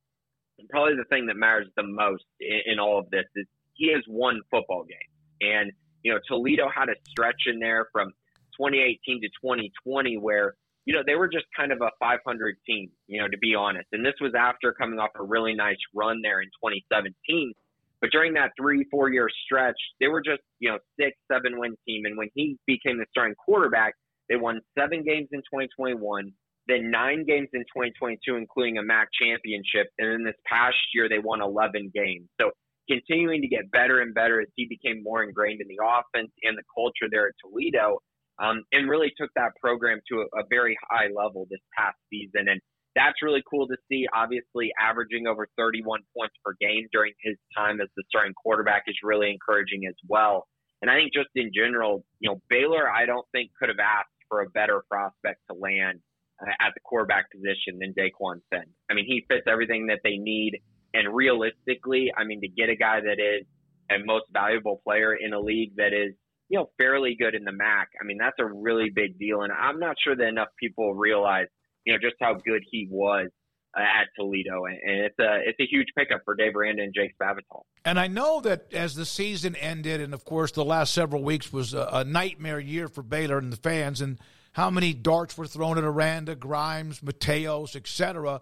probably 0.69 0.95
the 0.95 1.05
thing 1.05 1.27
that 1.27 1.35
matters 1.35 1.67
the 1.75 1.83
most 1.83 2.23
in, 2.39 2.73
in 2.73 2.79
all 2.79 2.99
of 2.99 3.09
this, 3.09 3.25
is 3.35 3.45
he 3.73 3.91
has 3.93 4.03
won 4.07 4.41
football 4.51 4.83
games. 4.83 5.14
And, 5.41 5.71
you 6.03 6.13
know, 6.13 6.19
Toledo 6.27 6.67
had 6.73 6.89
a 6.89 6.95
stretch 7.09 7.43
in 7.47 7.59
there 7.59 7.87
from 7.91 8.09
2018 8.57 9.21
to 9.21 9.27
2020 9.41 10.17
where 10.17 10.55
you 10.85 10.93
know 10.93 11.01
they 11.05 11.15
were 11.15 11.27
just 11.27 11.45
kind 11.55 11.71
of 11.71 11.81
a 11.81 11.89
500 11.99 12.55
team 12.65 12.89
you 13.07 13.21
know 13.21 13.27
to 13.27 13.37
be 13.37 13.55
honest. 13.55 13.87
And 13.91 14.05
this 14.05 14.13
was 14.21 14.33
after 14.37 14.73
coming 14.73 14.99
off 14.99 15.11
a 15.15 15.23
really 15.23 15.53
nice 15.53 15.77
run 15.93 16.21
there 16.21 16.41
in 16.41 16.47
2017 16.63 17.53
but 18.01 18.11
during 18.11 18.33
that 18.33 18.51
three 18.59 18.85
four 18.91 19.11
year 19.11 19.27
stretch 19.45 19.77
they 19.99 20.07
were 20.07 20.21
just 20.21 20.41
you 20.59 20.69
know 20.69 20.77
six 20.99 21.17
seven 21.31 21.59
win 21.59 21.75
team. 21.87 22.05
And 22.05 22.17
when 22.17 22.29
he 22.33 22.57
became 22.65 22.97
the 22.97 23.05
starting 23.09 23.35
quarterback 23.35 23.93
they 24.29 24.35
won 24.35 24.61
seven 24.77 25.03
games 25.03 25.29
in 25.31 25.39
2021 25.39 26.31
then 26.67 26.89
nine 26.89 27.25
games 27.25 27.49
in 27.53 27.61
2022 27.61 28.35
including 28.35 28.77
a 28.77 28.83
mac 28.83 29.09
championship. 29.19 29.87
And 29.97 30.11
then 30.11 30.23
this 30.23 30.35
past 30.45 30.77
year 30.93 31.09
they 31.09 31.19
won 31.19 31.41
11 31.41 31.91
games. 31.93 32.27
So 32.39 32.51
continuing 32.89 33.41
to 33.41 33.47
get 33.47 33.71
better 33.71 34.01
and 34.01 34.13
better 34.13 34.41
as 34.41 34.47
he 34.55 34.67
became 34.67 35.03
more 35.03 35.23
ingrained 35.23 35.61
in 35.61 35.67
the 35.67 35.79
offense 35.83 36.31
and 36.43 36.57
the 36.57 36.63
culture 36.73 37.09
there 37.09 37.27
at 37.27 37.33
toledo 37.41 37.99
um, 38.39 38.63
and 38.71 38.89
really 38.89 39.11
took 39.17 39.29
that 39.35 39.51
program 39.61 39.99
to 40.11 40.21
a, 40.21 40.39
a 40.39 40.43
very 40.49 40.77
high 40.89 41.07
level 41.15 41.47
this 41.49 41.61
past 41.77 41.97
season. 42.09 42.47
And 42.49 42.59
that's 42.95 43.21
really 43.21 43.43
cool 43.49 43.67
to 43.67 43.75
see. 43.89 44.07
Obviously, 44.15 44.71
averaging 44.79 45.27
over 45.27 45.47
31 45.57 46.01
points 46.17 46.35
per 46.43 46.53
game 46.59 46.87
during 46.91 47.13
his 47.21 47.35
time 47.55 47.81
as 47.81 47.87
the 47.95 48.03
starting 48.09 48.33
quarterback 48.33 48.83
is 48.87 48.95
really 49.03 49.31
encouraging 49.31 49.85
as 49.87 49.95
well. 50.07 50.47
And 50.81 50.89
I 50.89 50.95
think 50.95 51.13
just 51.13 51.29
in 51.35 51.51
general, 51.53 52.05
you 52.19 52.29
know, 52.29 52.41
Baylor, 52.49 52.89
I 52.89 53.05
don't 53.05 53.25
think 53.31 53.51
could 53.59 53.69
have 53.69 53.79
asked 53.79 54.09
for 54.29 54.41
a 54.41 54.49
better 54.49 54.83
prospect 54.89 55.39
to 55.49 55.57
land 55.57 55.99
uh, 56.41 56.51
at 56.59 56.73
the 56.73 56.81
quarterback 56.83 57.31
position 57.31 57.79
than 57.79 57.93
Dequan 57.93 58.41
Finn. 58.51 58.67
I 58.89 58.93
mean, 58.93 59.05
he 59.05 59.25
fits 59.29 59.43
everything 59.47 59.87
that 59.87 59.99
they 60.03 60.17
need. 60.17 60.61
And 60.95 61.13
realistically, 61.13 62.11
I 62.17 62.23
mean, 62.23 62.41
to 62.41 62.47
get 62.47 62.69
a 62.69 62.75
guy 62.75 63.01
that 63.01 63.19
is 63.19 63.45
a 63.91 64.03
most 64.03 64.25
valuable 64.31 64.81
player 64.83 65.13
in 65.13 65.33
a 65.33 65.39
league 65.39 65.75
that 65.75 65.93
is 65.93 66.15
you 66.49 66.59
know, 66.59 66.69
fairly 66.77 67.15
good 67.19 67.33
in 67.33 67.43
the 67.43 67.51
MAC. 67.51 67.89
I 67.99 68.05
mean, 68.05 68.17
that's 68.19 68.37
a 68.39 68.45
really 68.45 68.89
big 68.93 69.17
deal, 69.17 69.41
and 69.41 69.51
I'm 69.51 69.79
not 69.79 69.95
sure 70.03 70.15
that 70.15 70.27
enough 70.27 70.49
people 70.59 70.93
realize, 70.93 71.47
you 71.85 71.93
know, 71.93 71.99
just 71.99 72.15
how 72.21 72.33
good 72.33 72.63
he 72.69 72.87
was 72.89 73.29
uh, 73.75 73.81
at 73.81 74.07
Toledo, 74.15 74.65
and, 74.65 74.77
it's 74.85 75.17
a 75.19 75.39
it's 75.45 75.59
a 75.59 75.65
huge 75.69 75.87
pickup 75.97 76.21
for 76.23 76.35
Dave 76.35 76.55
Aranda 76.55 76.83
and 76.83 76.93
Jake 76.93 77.11
Spavital. 77.19 77.63
And 77.83 77.99
I 77.99 78.07
know 78.07 78.41
that 78.41 78.73
as 78.73 78.95
the 78.95 79.05
season 79.05 79.55
ended, 79.55 80.01
and 80.01 80.13
of 80.13 80.23
course 80.23 80.51
the 80.51 80.65
last 80.65 80.93
several 80.93 81.23
weeks 81.23 81.51
was 81.51 81.73
a, 81.73 81.89
a 81.91 82.03
nightmare 82.03 82.59
year 82.59 82.87
for 82.87 83.01
Baylor 83.01 83.37
and 83.37 83.51
the 83.51 83.57
fans, 83.57 83.99
and 83.99 84.19
how 84.53 84.69
many 84.69 84.93
darts 84.93 85.37
were 85.37 85.47
thrown 85.47 85.77
at 85.77 85.83
Aranda, 85.83 86.35
Grimes, 86.35 86.99
Mateos, 87.01 87.75
etc., 87.75 88.39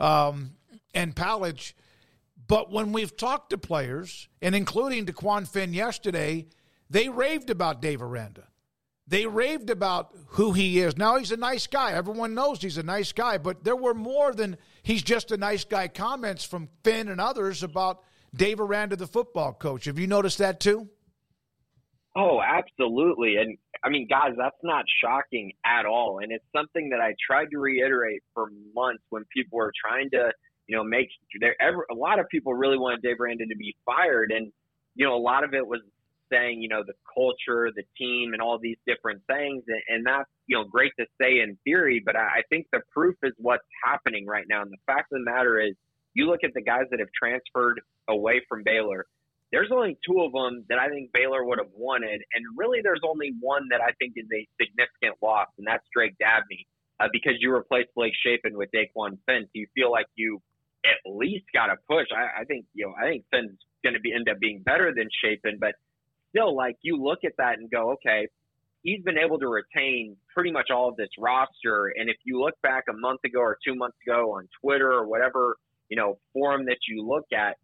um, 0.00 0.56
and 0.92 1.14
Palage. 1.14 1.72
But 2.46 2.70
when 2.70 2.92
we've 2.92 3.16
talked 3.16 3.50
to 3.50 3.58
players, 3.58 4.28
and 4.42 4.54
including 4.54 5.06
Dequan 5.06 5.48
Finn 5.48 5.72
yesterday 5.72 6.46
they 6.90 7.08
raved 7.08 7.50
about 7.50 7.82
Dave 7.82 8.02
Aranda. 8.02 8.46
They 9.06 9.26
raved 9.26 9.68
about 9.68 10.14
who 10.28 10.52
he 10.52 10.78
is. 10.78 10.96
Now 10.96 11.18
he's 11.18 11.32
a 11.32 11.36
nice 11.36 11.66
guy. 11.66 11.92
Everyone 11.92 12.34
knows 12.34 12.62
he's 12.62 12.78
a 12.78 12.82
nice 12.82 13.12
guy, 13.12 13.36
but 13.36 13.64
there 13.64 13.76
were 13.76 13.94
more 13.94 14.32
than 14.32 14.56
he's 14.82 15.02
just 15.02 15.30
a 15.30 15.36
nice 15.36 15.64
guy 15.64 15.88
comments 15.88 16.44
from 16.44 16.68
Finn 16.82 17.08
and 17.08 17.20
others 17.20 17.62
about 17.62 18.02
Dave 18.34 18.60
Aranda, 18.60 18.96
the 18.96 19.06
football 19.06 19.52
coach. 19.52 19.84
Have 19.84 19.98
you 19.98 20.06
noticed 20.06 20.38
that 20.38 20.60
too? 20.60 20.88
Oh, 22.16 22.40
absolutely. 22.40 23.36
And 23.36 23.58
I 23.82 23.90
mean, 23.90 24.06
guys, 24.08 24.34
that's 24.38 24.56
not 24.62 24.84
shocking 25.02 25.52
at 25.66 25.84
all. 25.84 26.20
And 26.22 26.32
it's 26.32 26.44
something 26.56 26.90
that 26.90 27.00
I 27.00 27.14
tried 27.26 27.50
to 27.50 27.58
reiterate 27.58 28.22
for 28.32 28.48
months 28.74 29.02
when 29.10 29.24
people 29.36 29.58
were 29.58 29.72
trying 29.84 30.10
to, 30.10 30.30
you 30.66 30.76
know, 30.76 30.84
make 30.84 31.08
there. 31.40 31.56
ever 31.60 31.86
A 31.90 31.94
lot 31.94 32.18
of 32.18 32.28
people 32.28 32.54
really 32.54 32.78
wanted 32.78 33.02
Dave 33.02 33.20
Aranda 33.20 33.46
to 33.46 33.56
be 33.56 33.76
fired, 33.84 34.32
and 34.32 34.52
you 34.94 35.06
know, 35.06 35.14
a 35.14 35.18
lot 35.18 35.44
of 35.44 35.54
it 35.54 35.66
was 35.66 35.80
saying, 36.30 36.62
you 36.62 36.68
know, 36.68 36.82
the 36.86 36.94
culture, 37.12 37.70
the 37.74 37.82
team, 37.98 38.32
and 38.32 38.40
all 38.40 38.58
these 38.58 38.76
different 38.86 39.22
things. 39.26 39.62
And, 39.68 39.82
and 39.88 40.06
that's, 40.06 40.28
you 40.46 40.56
know, 40.56 40.64
great 40.64 40.92
to 40.98 41.06
say 41.20 41.40
in 41.40 41.56
theory, 41.64 42.02
but 42.04 42.16
I, 42.16 42.20
I 42.20 42.42
think 42.48 42.66
the 42.72 42.80
proof 42.92 43.16
is 43.22 43.32
what's 43.38 43.66
happening 43.84 44.26
right 44.26 44.46
now. 44.48 44.62
And 44.62 44.70
the 44.70 44.78
fact 44.86 45.12
of 45.12 45.18
the 45.18 45.24
matter 45.24 45.60
is, 45.60 45.74
you 46.14 46.26
look 46.26 46.44
at 46.44 46.54
the 46.54 46.62
guys 46.62 46.84
that 46.90 47.00
have 47.00 47.08
transferred 47.12 47.80
away 48.08 48.40
from 48.48 48.62
Baylor, 48.64 49.06
there's 49.50 49.70
only 49.72 49.98
two 50.06 50.20
of 50.22 50.32
them 50.32 50.64
that 50.68 50.78
I 50.78 50.88
think 50.88 51.12
Baylor 51.12 51.44
would 51.44 51.58
have 51.58 51.70
wanted. 51.76 52.22
And 52.32 52.44
really, 52.56 52.80
there's 52.82 53.02
only 53.04 53.32
one 53.40 53.68
that 53.70 53.80
I 53.80 53.90
think 53.98 54.14
is 54.16 54.26
a 54.32 54.46
significant 54.60 55.20
loss, 55.22 55.48
and 55.58 55.66
that's 55.66 55.84
Drake 55.92 56.14
Dabney. 56.18 56.66
Uh, 57.00 57.08
because 57.12 57.34
you 57.40 57.52
replaced 57.52 57.88
Blake 57.96 58.12
Shapen 58.24 58.56
with 58.56 58.68
Dequan 58.70 59.18
Finn, 59.26 59.42
so 59.42 59.50
you 59.54 59.66
feel 59.74 59.90
like 59.90 60.06
you 60.14 60.40
at 60.84 61.10
least 61.10 61.44
got 61.52 61.70
a 61.70 61.76
push. 61.88 62.06
I, 62.14 62.42
I 62.42 62.44
think 62.44 62.66
you 62.74 62.86
know 62.86 62.94
I 63.00 63.08
think 63.08 63.24
Finn's 63.30 63.58
going 63.82 63.94
to 63.94 64.00
be 64.00 64.12
end 64.12 64.28
up 64.28 64.38
being 64.40 64.62
better 64.62 64.92
than 64.94 65.08
Shapen, 65.22 65.58
but 65.60 65.74
still, 66.30 66.56
like 66.56 66.76
you 66.82 67.02
look 67.02 67.20
at 67.24 67.32
that 67.38 67.58
and 67.58 67.70
go, 67.70 67.92
okay, 67.92 68.28
he's 68.82 69.02
been 69.02 69.18
able 69.18 69.38
to 69.38 69.48
retain 69.48 70.16
pretty 70.32 70.50
much 70.50 70.70
all 70.70 70.88
of 70.88 70.96
this 70.96 71.08
roster. 71.18 71.92
And 71.96 72.08
if 72.08 72.16
you 72.24 72.40
look 72.40 72.54
back 72.62 72.84
a 72.88 72.92
month 72.92 73.20
ago 73.24 73.40
or 73.40 73.58
two 73.66 73.74
months 73.74 73.96
ago 74.06 74.32
on 74.32 74.48
Twitter 74.60 74.92
or 74.92 75.06
whatever, 75.06 75.56
you 75.88 75.96
know, 75.96 76.18
forum 76.32 76.66
that 76.66 76.78
you 76.88 77.06
look 77.06 77.26
at, 77.32 77.56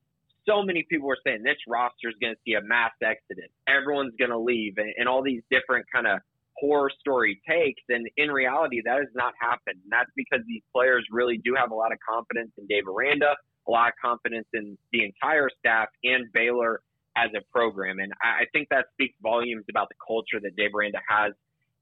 so 0.49 0.63
many 0.63 0.85
people 0.89 1.07
were 1.07 1.19
saying 1.25 1.43
this 1.43 1.59
roster 1.69 2.09
is 2.09 2.15
going 2.21 2.35
to 2.35 2.41
see 2.47 2.55
a 2.55 2.63
mass 2.63 2.93
exodus. 3.03 3.51
Everyone's 3.69 4.15
going 4.19 4.31
to 4.31 4.39
leave 4.39 4.79
and, 4.79 4.93
and 4.97 5.09
all 5.09 5.23
these 5.23 5.43
different 5.51 5.87
kind 5.93 6.07
of 6.07 6.21
horror 6.61 6.91
story 7.01 7.41
takes. 7.49 7.83
And 7.89 8.07
in 8.17 8.31
reality, 8.31 8.83
that 8.85 8.99
has 8.99 9.09
not 9.15 9.33
happened. 9.41 9.81
And 9.83 9.91
that's 9.91 10.11
because 10.15 10.41
these 10.47 10.63
players 10.75 11.05
really 11.11 11.39
do 11.39 11.55
have 11.57 11.71
a 11.71 11.75
lot 11.75 11.93
of 11.93 11.99
confidence 12.07 12.53
in 12.59 12.67
Dave 12.67 12.87
Aranda, 12.87 13.35
a 13.67 13.71
lot 13.71 13.89
of 13.89 13.95
confidence 14.03 14.47
in 14.53 14.77
the 14.93 15.05
entire 15.05 15.49
staff 15.59 15.89
and 16.05 16.27
Baylor 16.33 16.81
as 17.17 17.31
a 17.37 17.41
program. 17.53 17.99
And 17.99 18.13
I, 18.23 18.43
I 18.43 18.45
think 18.53 18.69
that 18.71 18.87
speaks 18.93 19.17
volumes 19.23 19.65
about 19.71 19.89
the 19.89 19.97
culture 20.07 20.41
that 20.43 20.55
Dave 20.57 20.75
Aranda 20.75 21.01
has 21.09 21.33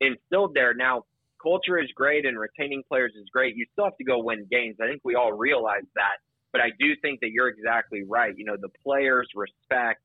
instilled 0.00 0.54
there. 0.54 0.74
Now, 0.74 1.04
culture 1.42 1.78
is 1.78 1.88
great 1.94 2.24
and 2.26 2.38
retaining 2.38 2.82
players 2.88 3.12
is 3.18 3.28
great. 3.32 3.56
You 3.56 3.66
still 3.72 3.84
have 3.84 3.96
to 3.98 4.04
go 4.04 4.22
win 4.22 4.46
games. 4.50 4.76
I 4.82 4.86
think 4.86 5.00
we 5.04 5.14
all 5.14 5.32
realize 5.32 5.86
that. 5.94 6.18
But 6.52 6.62
I 6.62 6.70
do 6.80 6.94
think 7.02 7.20
that 7.20 7.30
you're 7.30 7.48
exactly 7.48 8.04
right. 8.08 8.32
You 8.36 8.44
know, 8.46 8.56
the 8.60 8.70
players 8.82 9.28
respect 9.34 10.00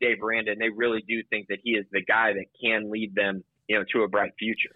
Dave 0.00 0.22
Aranda, 0.22 0.52
and 0.52 0.60
they 0.60 0.70
really 0.70 1.04
do 1.06 1.22
think 1.30 1.46
that 1.48 1.58
he 1.62 1.72
is 1.72 1.86
the 1.92 2.02
guy 2.02 2.32
that 2.32 2.46
can 2.60 2.90
lead 2.90 3.14
them, 3.14 3.44
you 3.68 3.78
know, 3.78 3.84
to 3.92 4.02
a 4.02 4.08
bright 4.08 4.32
future. 4.38 4.70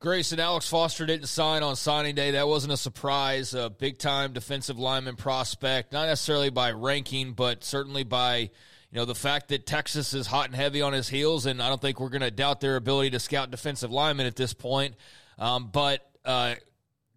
Grayson 0.00 0.38
Alex 0.38 0.68
Foster 0.68 1.06
didn't 1.06 1.28
sign 1.28 1.62
on 1.62 1.76
signing 1.76 2.14
day. 2.14 2.32
That 2.32 2.46
wasn't 2.46 2.74
a 2.74 2.76
surprise. 2.76 3.54
A 3.54 3.70
big 3.70 3.98
time 3.98 4.32
defensive 4.32 4.78
lineman 4.78 5.16
prospect, 5.16 5.92
not 5.92 6.06
necessarily 6.06 6.50
by 6.50 6.72
ranking, 6.72 7.32
but 7.32 7.64
certainly 7.64 8.04
by 8.04 8.50
you 8.94 9.00
know, 9.00 9.06
the 9.06 9.14
fact 9.14 9.48
that 9.48 9.66
Texas 9.66 10.14
is 10.14 10.26
hot 10.26 10.46
and 10.46 10.54
heavy 10.54 10.80
on 10.80 10.92
his 10.92 11.08
heels, 11.08 11.46
and 11.46 11.60
I 11.60 11.68
don't 11.68 11.80
think 11.80 11.98
we're 11.98 12.10
going 12.10 12.22
to 12.22 12.30
doubt 12.30 12.60
their 12.60 12.76
ability 12.76 13.10
to 13.10 13.18
scout 13.18 13.50
defensive 13.50 13.90
linemen 13.90 14.26
at 14.26 14.36
this 14.36 14.54
point. 14.54 14.94
Um, 15.38 15.70
but 15.72 16.08
uh, 16.24 16.54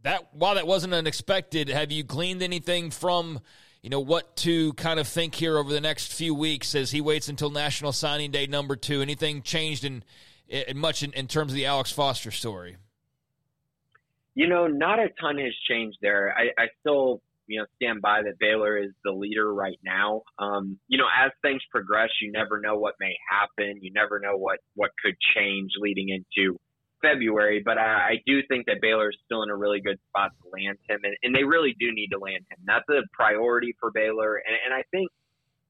that 0.04 0.34
while 0.34 0.56
that 0.56 0.66
wasn't 0.66 0.94
unexpected, 0.94 1.70
have 1.70 1.92
you 1.92 2.04
gleaned 2.04 2.42
anything 2.42 2.90
from 2.90 3.42
you 3.88 3.90
know, 3.90 4.00
what 4.00 4.36
to 4.36 4.74
kind 4.74 5.00
of 5.00 5.08
think 5.08 5.36
here 5.36 5.58
over 5.58 5.72
the 5.72 5.80
next 5.80 6.12
few 6.12 6.34
weeks 6.34 6.76
as 6.76 6.92
he 6.92 7.00
waits 7.00 7.30
until 7.30 7.50
National 7.50 7.94
Signing 7.94 8.32
Day 8.32 8.48
number 8.48 8.76
two. 8.76 9.02
Anything 9.02 9.42
changed 9.42 9.86
in, 9.86 9.94
in 9.94 10.04
much 10.76 11.04
in, 11.04 11.14
in 11.14 11.28
terms 11.28 11.52
of 11.52 11.56
the 11.56 11.66
Alex 11.66 11.92
Foster 11.92 12.32
story? 12.32 12.78
You 14.36 14.48
know, 14.48 14.68
not 14.68 15.00
a 15.00 15.10
ton 15.20 15.38
has 15.40 15.54
changed 15.68 15.98
there. 16.02 16.34
I, 16.38 16.62
I 16.62 16.68
still, 16.80 17.22
you 17.48 17.60
know, 17.60 17.66
stand 17.76 18.02
by 18.02 18.22
that 18.22 18.38
Baylor 18.40 18.78
is 18.78 18.92
the 19.04 19.12
leader 19.12 19.52
right 19.52 19.80
now. 19.84 20.22
Um, 20.38 20.78
you 20.88 20.98
know, 20.98 21.08
as 21.26 21.32
things 21.42 21.62
progress, 21.72 22.10
you 22.22 22.32
never 22.32 22.60
know 22.60 22.78
what 22.78 22.94
may 23.00 23.16
happen. 23.32 23.80
You 23.82 23.92
never 23.94 24.20
know 24.20 24.38
what 24.38 24.60
what 24.76 24.92
could 25.04 25.16
change 25.36 25.72
leading 25.80 26.10
into 26.10 26.60
February, 27.02 27.62
but 27.64 27.78
I, 27.78 27.84
I 27.84 28.16
do 28.26 28.42
think 28.50 28.66
that 28.68 28.78
Baylor 28.82 29.10
is 29.10 29.18
still 29.26 29.44
in 29.44 29.50
a 29.50 29.56
really 29.56 29.82
good 29.82 30.00
spot 30.10 30.32
to 30.42 30.50
land 30.50 30.78
him, 30.90 31.00
and, 31.04 31.16
and 31.24 31.36
they 31.36 31.44
really 31.44 31.76
do 31.80 31.92
need 31.94 32.10
to 32.10 32.20
land 32.20 32.46
him. 32.50 32.58
That's 32.66 32.88
a 32.90 33.02
priority 33.14 33.76
for 33.80 33.92
Baylor, 33.92 34.36
and, 34.36 34.56
and 34.66 34.74
I 34.74 34.84
think 34.92 35.10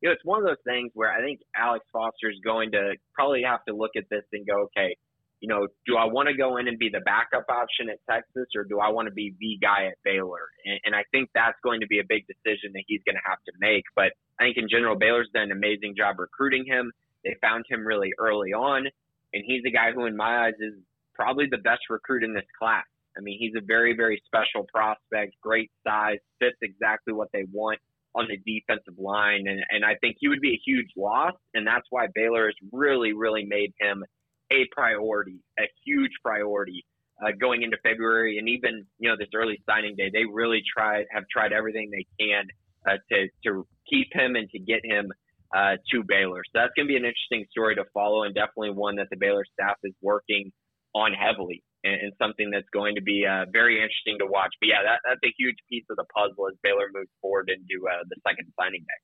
you 0.01 0.09
know 0.09 0.13
it's 0.13 0.25
one 0.25 0.39
of 0.39 0.45
those 0.45 0.61
things 0.65 0.91
where 0.93 1.11
I 1.11 1.21
think 1.21 1.39
Alex 1.55 1.85
Foster 1.91 2.29
is 2.29 2.39
going 2.43 2.71
to 2.71 2.95
probably 3.13 3.43
have 3.43 3.63
to 3.65 3.75
look 3.75 3.91
at 3.97 4.03
this 4.09 4.23
and 4.31 4.45
go, 4.45 4.69
okay, 4.69 4.95
you 5.39 5.47
know, 5.47 5.67
do 5.85 5.97
I 5.97 6.05
want 6.05 6.29
to 6.29 6.35
go 6.35 6.57
in 6.57 6.67
and 6.67 6.79
be 6.79 6.89
the 6.89 7.01
backup 7.01 7.45
option 7.49 7.89
at 7.89 7.99
Texas, 8.09 8.49
or 8.55 8.63
do 8.63 8.79
I 8.79 8.89
want 8.89 9.07
to 9.07 9.13
be 9.13 9.35
the 9.39 9.57
guy 9.61 9.85
at 9.85 9.97
Baylor? 10.03 10.49
And, 10.65 10.79
and 10.85 10.95
I 10.95 11.03
think 11.11 11.29
that's 11.35 11.57
going 11.63 11.81
to 11.81 11.87
be 11.87 11.99
a 11.99 12.07
big 12.07 12.25
decision 12.25 12.71
that 12.73 12.83
he's 12.87 13.01
going 13.05 13.15
to 13.15 13.25
have 13.25 13.37
to 13.45 13.53
make. 13.59 13.83
But 13.95 14.13
I 14.39 14.45
think 14.45 14.57
in 14.57 14.67
general, 14.69 14.97
Baylor's 14.97 15.29
done 15.33 15.43
an 15.43 15.51
amazing 15.51 15.93
job 15.95 16.17
recruiting 16.19 16.65
him. 16.65 16.91
They 17.23 17.35
found 17.41 17.65
him 17.69 17.85
really 17.85 18.13
early 18.17 18.53
on, 18.53 18.87
and 19.33 19.43
he's 19.45 19.61
a 19.67 19.71
guy 19.71 19.91
who, 19.93 20.05
in 20.05 20.17
my 20.17 20.47
eyes, 20.47 20.57
is 20.59 20.73
probably 21.13 21.45
the 21.49 21.57
best 21.57 21.81
recruit 21.89 22.23
in 22.23 22.33
this 22.33 22.47
class. 22.57 22.85
I 23.17 23.21
mean, 23.21 23.37
he's 23.39 23.53
a 23.57 23.65
very, 23.65 23.95
very 23.95 24.21
special 24.25 24.65
prospect, 24.73 25.33
great 25.41 25.71
size, 25.85 26.17
fits 26.39 26.57
exactly 26.61 27.13
what 27.13 27.29
they 27.33 27.45
want 27.51 27.79
on 28.17 28.27
the 28.27 28.37
defensive 28.37 28.97
line. 28.97 29.45
And, 29.47 29.61
and 29.69 29.85
I 29.85 29.95
think 30.01 30.17
he 30.19 30.27
would 30.27 30.41
be 30.41 30.53
a 30.53 30.61
huge 30.65 30.89
loss. 30.97 31.33
And 31.53 31.65
that's 31.65 31.85
why 31.89 32.07
Baylor 32.13 32.45
has 32.47 32.55
really, 32.71 33.13
really 33.13 33.45
made 33.45 33.73
him 33.79 34.03
a 34.51 34.65
priority, 34.71 35.39
a 35.59 35.63
huge 35.85 36.11
priority 36.23 36.85
uh, 37.23 37.31
going 37.39 37.61
into 37.61 37.77
February. 37.83 38.37
And 38.39 38.49
even, 38.49 38.85
you 38.99 39.09
know, 39.09 39.15
this 39.17 39.29
early 39.35 39.61
signing 39.69 39.95
day, 39.95 40.09
they 40.11 40.25
really 40.25 40.61
tried, 40.75 41.05
have 41.11 41.23
tried 41.31 41.53
everything 41.53 41.91
they 41.91 42.05
can 42.19 42.45
uh, 42.89 42.97
to, 43.11 43.27
to 43.45 43.67
keep 43.89 44.07
him 44.11 44.35
and 44.35 44.49
to 44.49 44.59
get 44.59 44.81
him 44.83 45.11
uh, 45.55 45.75
to 45.91 46.03
Baylor. 46.07 46.41
So 46.45 46.59
that's 46.59 46.73
going 46.75 46.87
to 46.87 46.91
be 46.91 46.97
an 46.97 47.05
interesting 47.05 47.45
story 47.51 47.75
to 47.75 47.85
follow 47.93 48.23
and 48.23 48.33
definitely 48.33 48.71
one 48.71 48.95
that 48.97 49.07
the 49.11 49.17
Baylor 49.17 49.45
staff 49.53 49.77
is 49.83 49.93
working 50.01 50.51
on 50.95 51.13
heavily 51.13 51.63
and, 51.87 52.01
and 52.01 52.13
something 52.21 52.51
that's 52.51 52.69
going 52.73 52.95
to 52.95 53.01
be 53.01 53.25
uh, 53.25 53.45
very 53.51 53.75
interesting 53.81 54.17
to 54.19 54.25
watch. 54.27 54.53
But 54.59 54.67
yeah, 54.67 54.83
that, 54.83 54.99
that's 55.07 55.23
a 55.23 55.33
huge 55.37 55.57
piece 55.69 55.85
of 55.89 55.95
the 55.95 56.05
puzzle 56.13 56.47
as 56.51 56.55
Baylor 56.61 56.89
moves 56.93 57.09
forward 57.21 57.49
into 57.49 57.87
uh, 57.87 58.03
the 58.09 58.17
second 58.27 58.51
signing 58.59 58.81
day. 58.81 59.01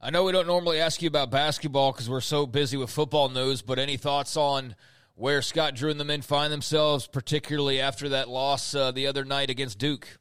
I 0.00 0.10
know 0.10 0.24
we 0.24 0.32
don't 0.32 0.48
normally 0.48 0.80
ask 0.80 1.00
you 1.00 1.08
about 1.08 1.30
basketball 1.30 1.92
because 1.92 2.10
we're 2.10 2.20
so 2.20 2.44
busy 2.44 2.76
with 2.76 2.90
football 2.90 3.28
news, 3.28 3.62
but 3.62 3.78
any 3.78 3.96
thoughts 3.96 4.36
on 4.36 4.74
where 5.14 5.40
Scott 5.42 5.74
Drew 5.74 5.90
and 5.90 6.00
the 6.00 6.04
men 6.04 6.22
find 6.22 6.52
themselves, 6.52 7.06
particularly 7.06 7.80
after 7.80 8.08
that 8.08 8.28
loss 8.28 8.74
uh, 8.74 8.90
the 8.90 9.06
other 9.06 9.24
night 9.24 9.48
against 9.48 9.78
Duke? 9.78 10.18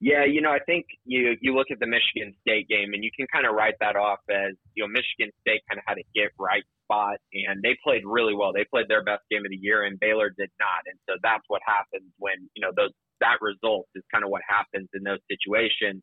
Yeah, 0.00 0.24
you 0.24 0.40
know, 0.40 0.50
I 0.50 0.60
think 0.60 0.86
you 1.04 1.36
you 1.42 1.54
look 1.54 1.66
at 1.70 1.78
the 1.78 1.86
Michigan 1.86 2.34
State 2.40 2.68
game 2.68 2.94
and 2.94 3.04
you 3.04 3.10
can 3.14 3.26
kind 3.30 3.46
of 3.46 3.54
write 3.54 3.74
that 3.80 3.96
off 3.96 4.20
as 4.30 4.54
you 4.74 4.82
know 4.82 4.88
Michigan 4.88 5.30
State 5.42 5.60
kind 5.68 5.76
of 5.76 5.84
had 5.86 5.98
a 5.98 6.04
get 6.14 6.32
right 6.38 6.64
spot, 6.90 7.18
and 7.32 7.62
they 7.62 7.78
played 7.84 8.02
really 8.04 8.34
well. 8.34 8.52
They 8.52 8.64
played 8.64 8.86
their 8.88 9.04
best 9.04 9.22
game 9.30 9.44
of 9.46 9.50
the 9.50 9.60
year, 9.60 9.84
and 9.84 9.98
Baylor 10.00 10.30
did 10.30 10.50
not. 10.58 10.82
And 10.86 10.98
so 11.08 11.14
that's 11.22 11.44
what 11.46 11.62
happens 11.64 12.10
when 12.18 12.50
you 12.54 12.62
know 12.62 12.72
those 12.74 12.90
that 13.20 13.38
result 13.40 13.86
is 13.94 14.02
kind 14.10 14.24
of 14.24 14.30
what 14.30 14.42
happens 14.48 14.88
in 14.94 15.02
those 15.02 15.20
situations. 15.30 16.02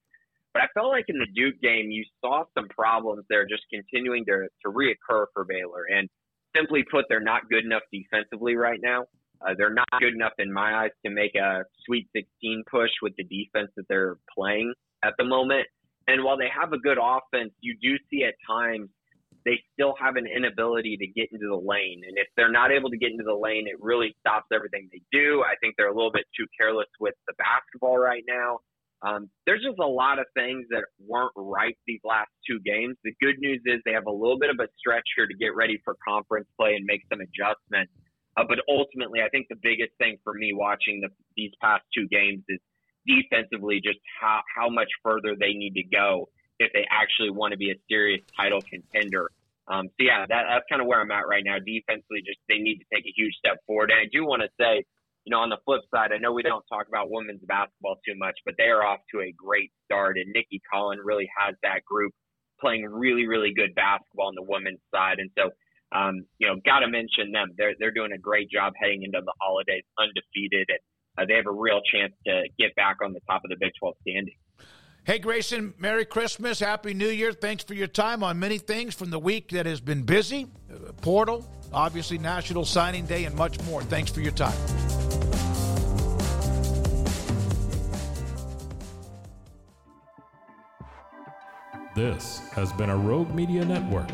But 0.53 0.63
I 0.63 0.67
felt 0.73 0.89
like 0.89 1.05
in 1.09 1.19
the 1.19 1.27
Duke 1.35 1.59
game, 1.61 1.91
you 1.91 2.05
saw 2.23 2.43
some 2.57 2.67
problems 2.69 3.25
there 3.29 3.45
just 3.45 3.63
continuing 3.69 4.25
to 4.25 4.47
to 4.65 4.71
reoccur 4.71 5.25
for 5.33 5.43
Baylor. 5.43 5.85
And 5.91 6.07
simply 6.55 6.83
put, 6.89 7.05
they're 7.09 7.19
not 7.19 7.49
good 7.49 7.65
enough 7.65 7.83
defensively 7.91 8.55
right 8.55 8.79
now. 8.81 9.05
Uh, 9.41 9.53
they're 9.57 9.73
not 9.73 9.87
good 9.99 10.15
enough 10.15 10.33
in 10.39 10.51
my 10.51 10.83
eyes 10.83 10.91
to 11.05 11.11
make 11.11 11.35
a 11.35 11.63
Sweet 11.85 12.07
16 12.15 12.63
push 12.69 12.89
with 13.03 13.13
the 13.17 13.23
defense 13.23 13.69
that 13.77 13.87
they're 13.87 14.17
playing 14.35 14.73
at 15.03 15.13
the 15.19 15.23
moment. 15.23 15.67
And 16.07 16.23
while 16.23 16.37
they 16.37 16.49
have 16.49 16.73
a 16.73 16.79
good 16.79 16.97
offense, 16.97 17.51
you 17.59 17.75
do 17.79 17.97
see 18.09 18.23
at 18.23 18.33
times 18.47 18.89
they 19.47 19.63
still 19.71 19.95
have 19.97 20.17
an 20.17 20.27
inability 20.27 20.97
to 20.97 21.07
get 21.07 21.31
into 21.31 21.47
the 21.47 21.55
lane. 21.55 22.01
And 22.05 22.17
if 22.17 22.27
they're 22.35 22.51
not 22.51 22.69
able 22.69 22.89
to 22.89 22.97
get 22.97 23.11
into 23.11 23.23
the 23.23 23.33
lane, 23.33 23.63
it 23.65 23.79
really 23.79 24.13
stops 24.19 24.47
everything 24.53 24.89
they 24.91 25.01
do. 25.09 25.41
I 25.41 25.55
think 25.61 25.75
they're 25.77 25.87
a 25.87 25.95
little 25.95 26.11
bit 26.11 26.25
too 26.37 26.45
careless 26.59 26.91
with 26.99 27.15
the 27.27 27.33
basketball 27.39 27.97
right 27.97 28.23
now. 28.27 28.59
Um, 29.01 29.29
there's 29.45 29.63
just 29.63 29.79
a 29.79 29.87
lot 29.87 30.19
of 30.19 30.25
things 30.35 30.65
that 30.71 30.83
weren't 30.99 31.31
right 31.37 31.77
these 31.87 32.01
last 32.03 32.27
two 32.45 32.59
games. 32.59 32.97
The 33.05 33.15
good 33.21 33.39
news 33.39 33.61
is 33.65 33.79
they 33.85 33.93
have 33.93 34.07
a 34.07 34.11
little 34.11 34.37
bit 34.37 34.49
of 34.49 34.59
a 34.59 34.67
stretch 34.77 35.07
here 35.15 35.27
to 35.27 35.33
get 35.35 35.55
ready 35.55 35.79
for 35.85 35.95
conference 36.05 36.47
play 36.59 36.75
and 36.75 36.83
make 36.83 37.03
some 37.07 37.21
adjustments. 37.21 37.93
Uh, 38.35 38.43
but 38.43 38.59
ultimately, 38.67 39.21
I 39.21 39.29
think 39.29 39.47
the 39.49 39.61
biggest 39.63 39.95
thing 39.97 40.17
for 40.25 40.33
me 40.33 40.51
watching 40.53 40.99
the, 40.99 41.07
these 41.37 41.51
past 41.61 41.83
two 41.95 42.07
games 42.09 42.43
is 42.49 42.59
defensively 43.07 43.79
just 43.79 43.99
how, 44.19 44.41
how 44.53 44.67
much 44.67 44.89
further 45.03 45.39
they 45.39 45.53
need 45.53 45.73
to 45.75 45.83
go 45.83 46.27
if 46.59 46.73
they 46.73 46.85
actually 46.89 47.29
want 47.29 47.51
to 47.51 47.57
be 47.57 47.71
a 47.71 47.75
serious 47.89 48.21
title 48.35 48.61
contender. 48.69 49.29
Um, 49.67 49.87
so 49.99 50.07
yeah, 50.07 50.25
that, 50.27 50.43
that's 50.47 50.65
kind 50.69 50.81
of 50.81 50.87
where 50.87 51.01
I'm 51.01 51.11
at 51.11 51.27
right 51.27 51.43
now. 51.43 51.59
Defensively, 51.59 52.23
just 52.23 52.39
they 52.47 52.57
need 52.59 52.79
to 52.79 52.87
take 52.93 53.05
a 53.05 53.13
huge 53.15 53.35
step 53.35 53.59
forward. 53.67 53.91
And 53.91 53.99
I 53.99 54.07
do 54.11 54.23
want 54.23 54.41
to 54.41 54.49
say, 54.59 54.83
you 55.27 55.31
know, 55.31 55.43
on 55.43 55.49
the 55.49 55.59
flip 55.65 55.81
side, 55.93 56.15
I 56.15 56.19
know 56.23 56.31
we 56.31 56.43
don't 56.43 56.63
talk 56.71 56.87
about 56.87 57.11
women's 57.11 57.43
basketball 57.43 57.99
too 58.07 58.15
much, 58.15 58.39
but 58.45 58.55
they 58.57 58.71
are 58.71 58.85
off 58.85 59.03
to 59.11 59.19
a 59.19 59.35
great 59.35 59.71
start. 59.83 60.15
And 60.17 60.31
Nikki 60.31 60.61
Collen 60.71 61.03
really 61.03 61.27
has 61.35 61.55
that 61.63 61.83
group 61.83 62.13
playing 62.61 62.87
really, 62.87 63.27
really 63.27 63.53
good 63.53 63.75
basketball 63.75 64.31
on 64.31 64.35
the 64.35 64.47
women's 64.47 64.79
side. 64.93 65.19
And 65.19 65.29
so, 65.37 65.51
um, 65.91 66.23
you 66.39 66.47
know, 66.47 66.55
got 66.63 66.79
to 66.79 66.87
mention 66.87 67.31
them. 67.31 67.51
They're 67.57 67.75
they're 67.79 67.91
doing 67.91 68.11
a 68.11 68.17
great 68.17 68.49
job 68.49 68.73
heading 68.79 69.03
into 69.03 69.19
the 69.19 69.33
holidays 69.39 69.83
undefeated, 69.99 70.67
and 70.71 70.79
uh, 71.19 71.25
they 71.27 71.35
have 71.35 71.47
a 71.47 71.51
real 71.51 71.81
chance 71.91 72.13
to 72.25 72.47
get 72.59 72.75
back 72.75 72.97
on 73.03 73.13
the 73.13 73.21
top 73.27 73.43
of 73.43 73.49
the 73.49 73.57
Big 73.59 73.71
12 73.79 73.95
standing. 74.07 74.35
Hey, 75.07 75.19
Grayson, 75.19 75.73
Merry 75.77 76.03
Christmas, 76.03 76.59
Happy 76.59 76.93
New 76.93 77.07
Year. 77.07 77.31
Thanks 77.31 77.63
for 77.63 77.73
your 77.73 77.87
time 77.87 78.23
on 78.23 78.37
many 78.39 78.57
things 78.57 78.93
from 78.93 79.09
the 79.09 79.17
week 79.17 79.51
that 79.51 79.65
has 79.65 79.79
been 79.79 80.03
busy. 80.03 80.47
Uh, 80.69 80.91
portal, 81.01 81.49
obviously, 81.71 82.17
National 82.17 82.65
Signing 82.65 83.05
Day, 83.05 83.23
and 83.23 83.33
much 83.33 83.57
more. 83.63 83.81
Thanks 83.83 84.11
for 84.11 84.19
your 84.19 84.33
time. 84.33 84.51
This 91.95 92.39
has 92.49 92.73
been 92.73 92.89
a 92.89 92.97
Rogue 92.97 93.33
Media 93.33 93.63
Network 93.63 94.09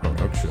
production. 0.00 0.50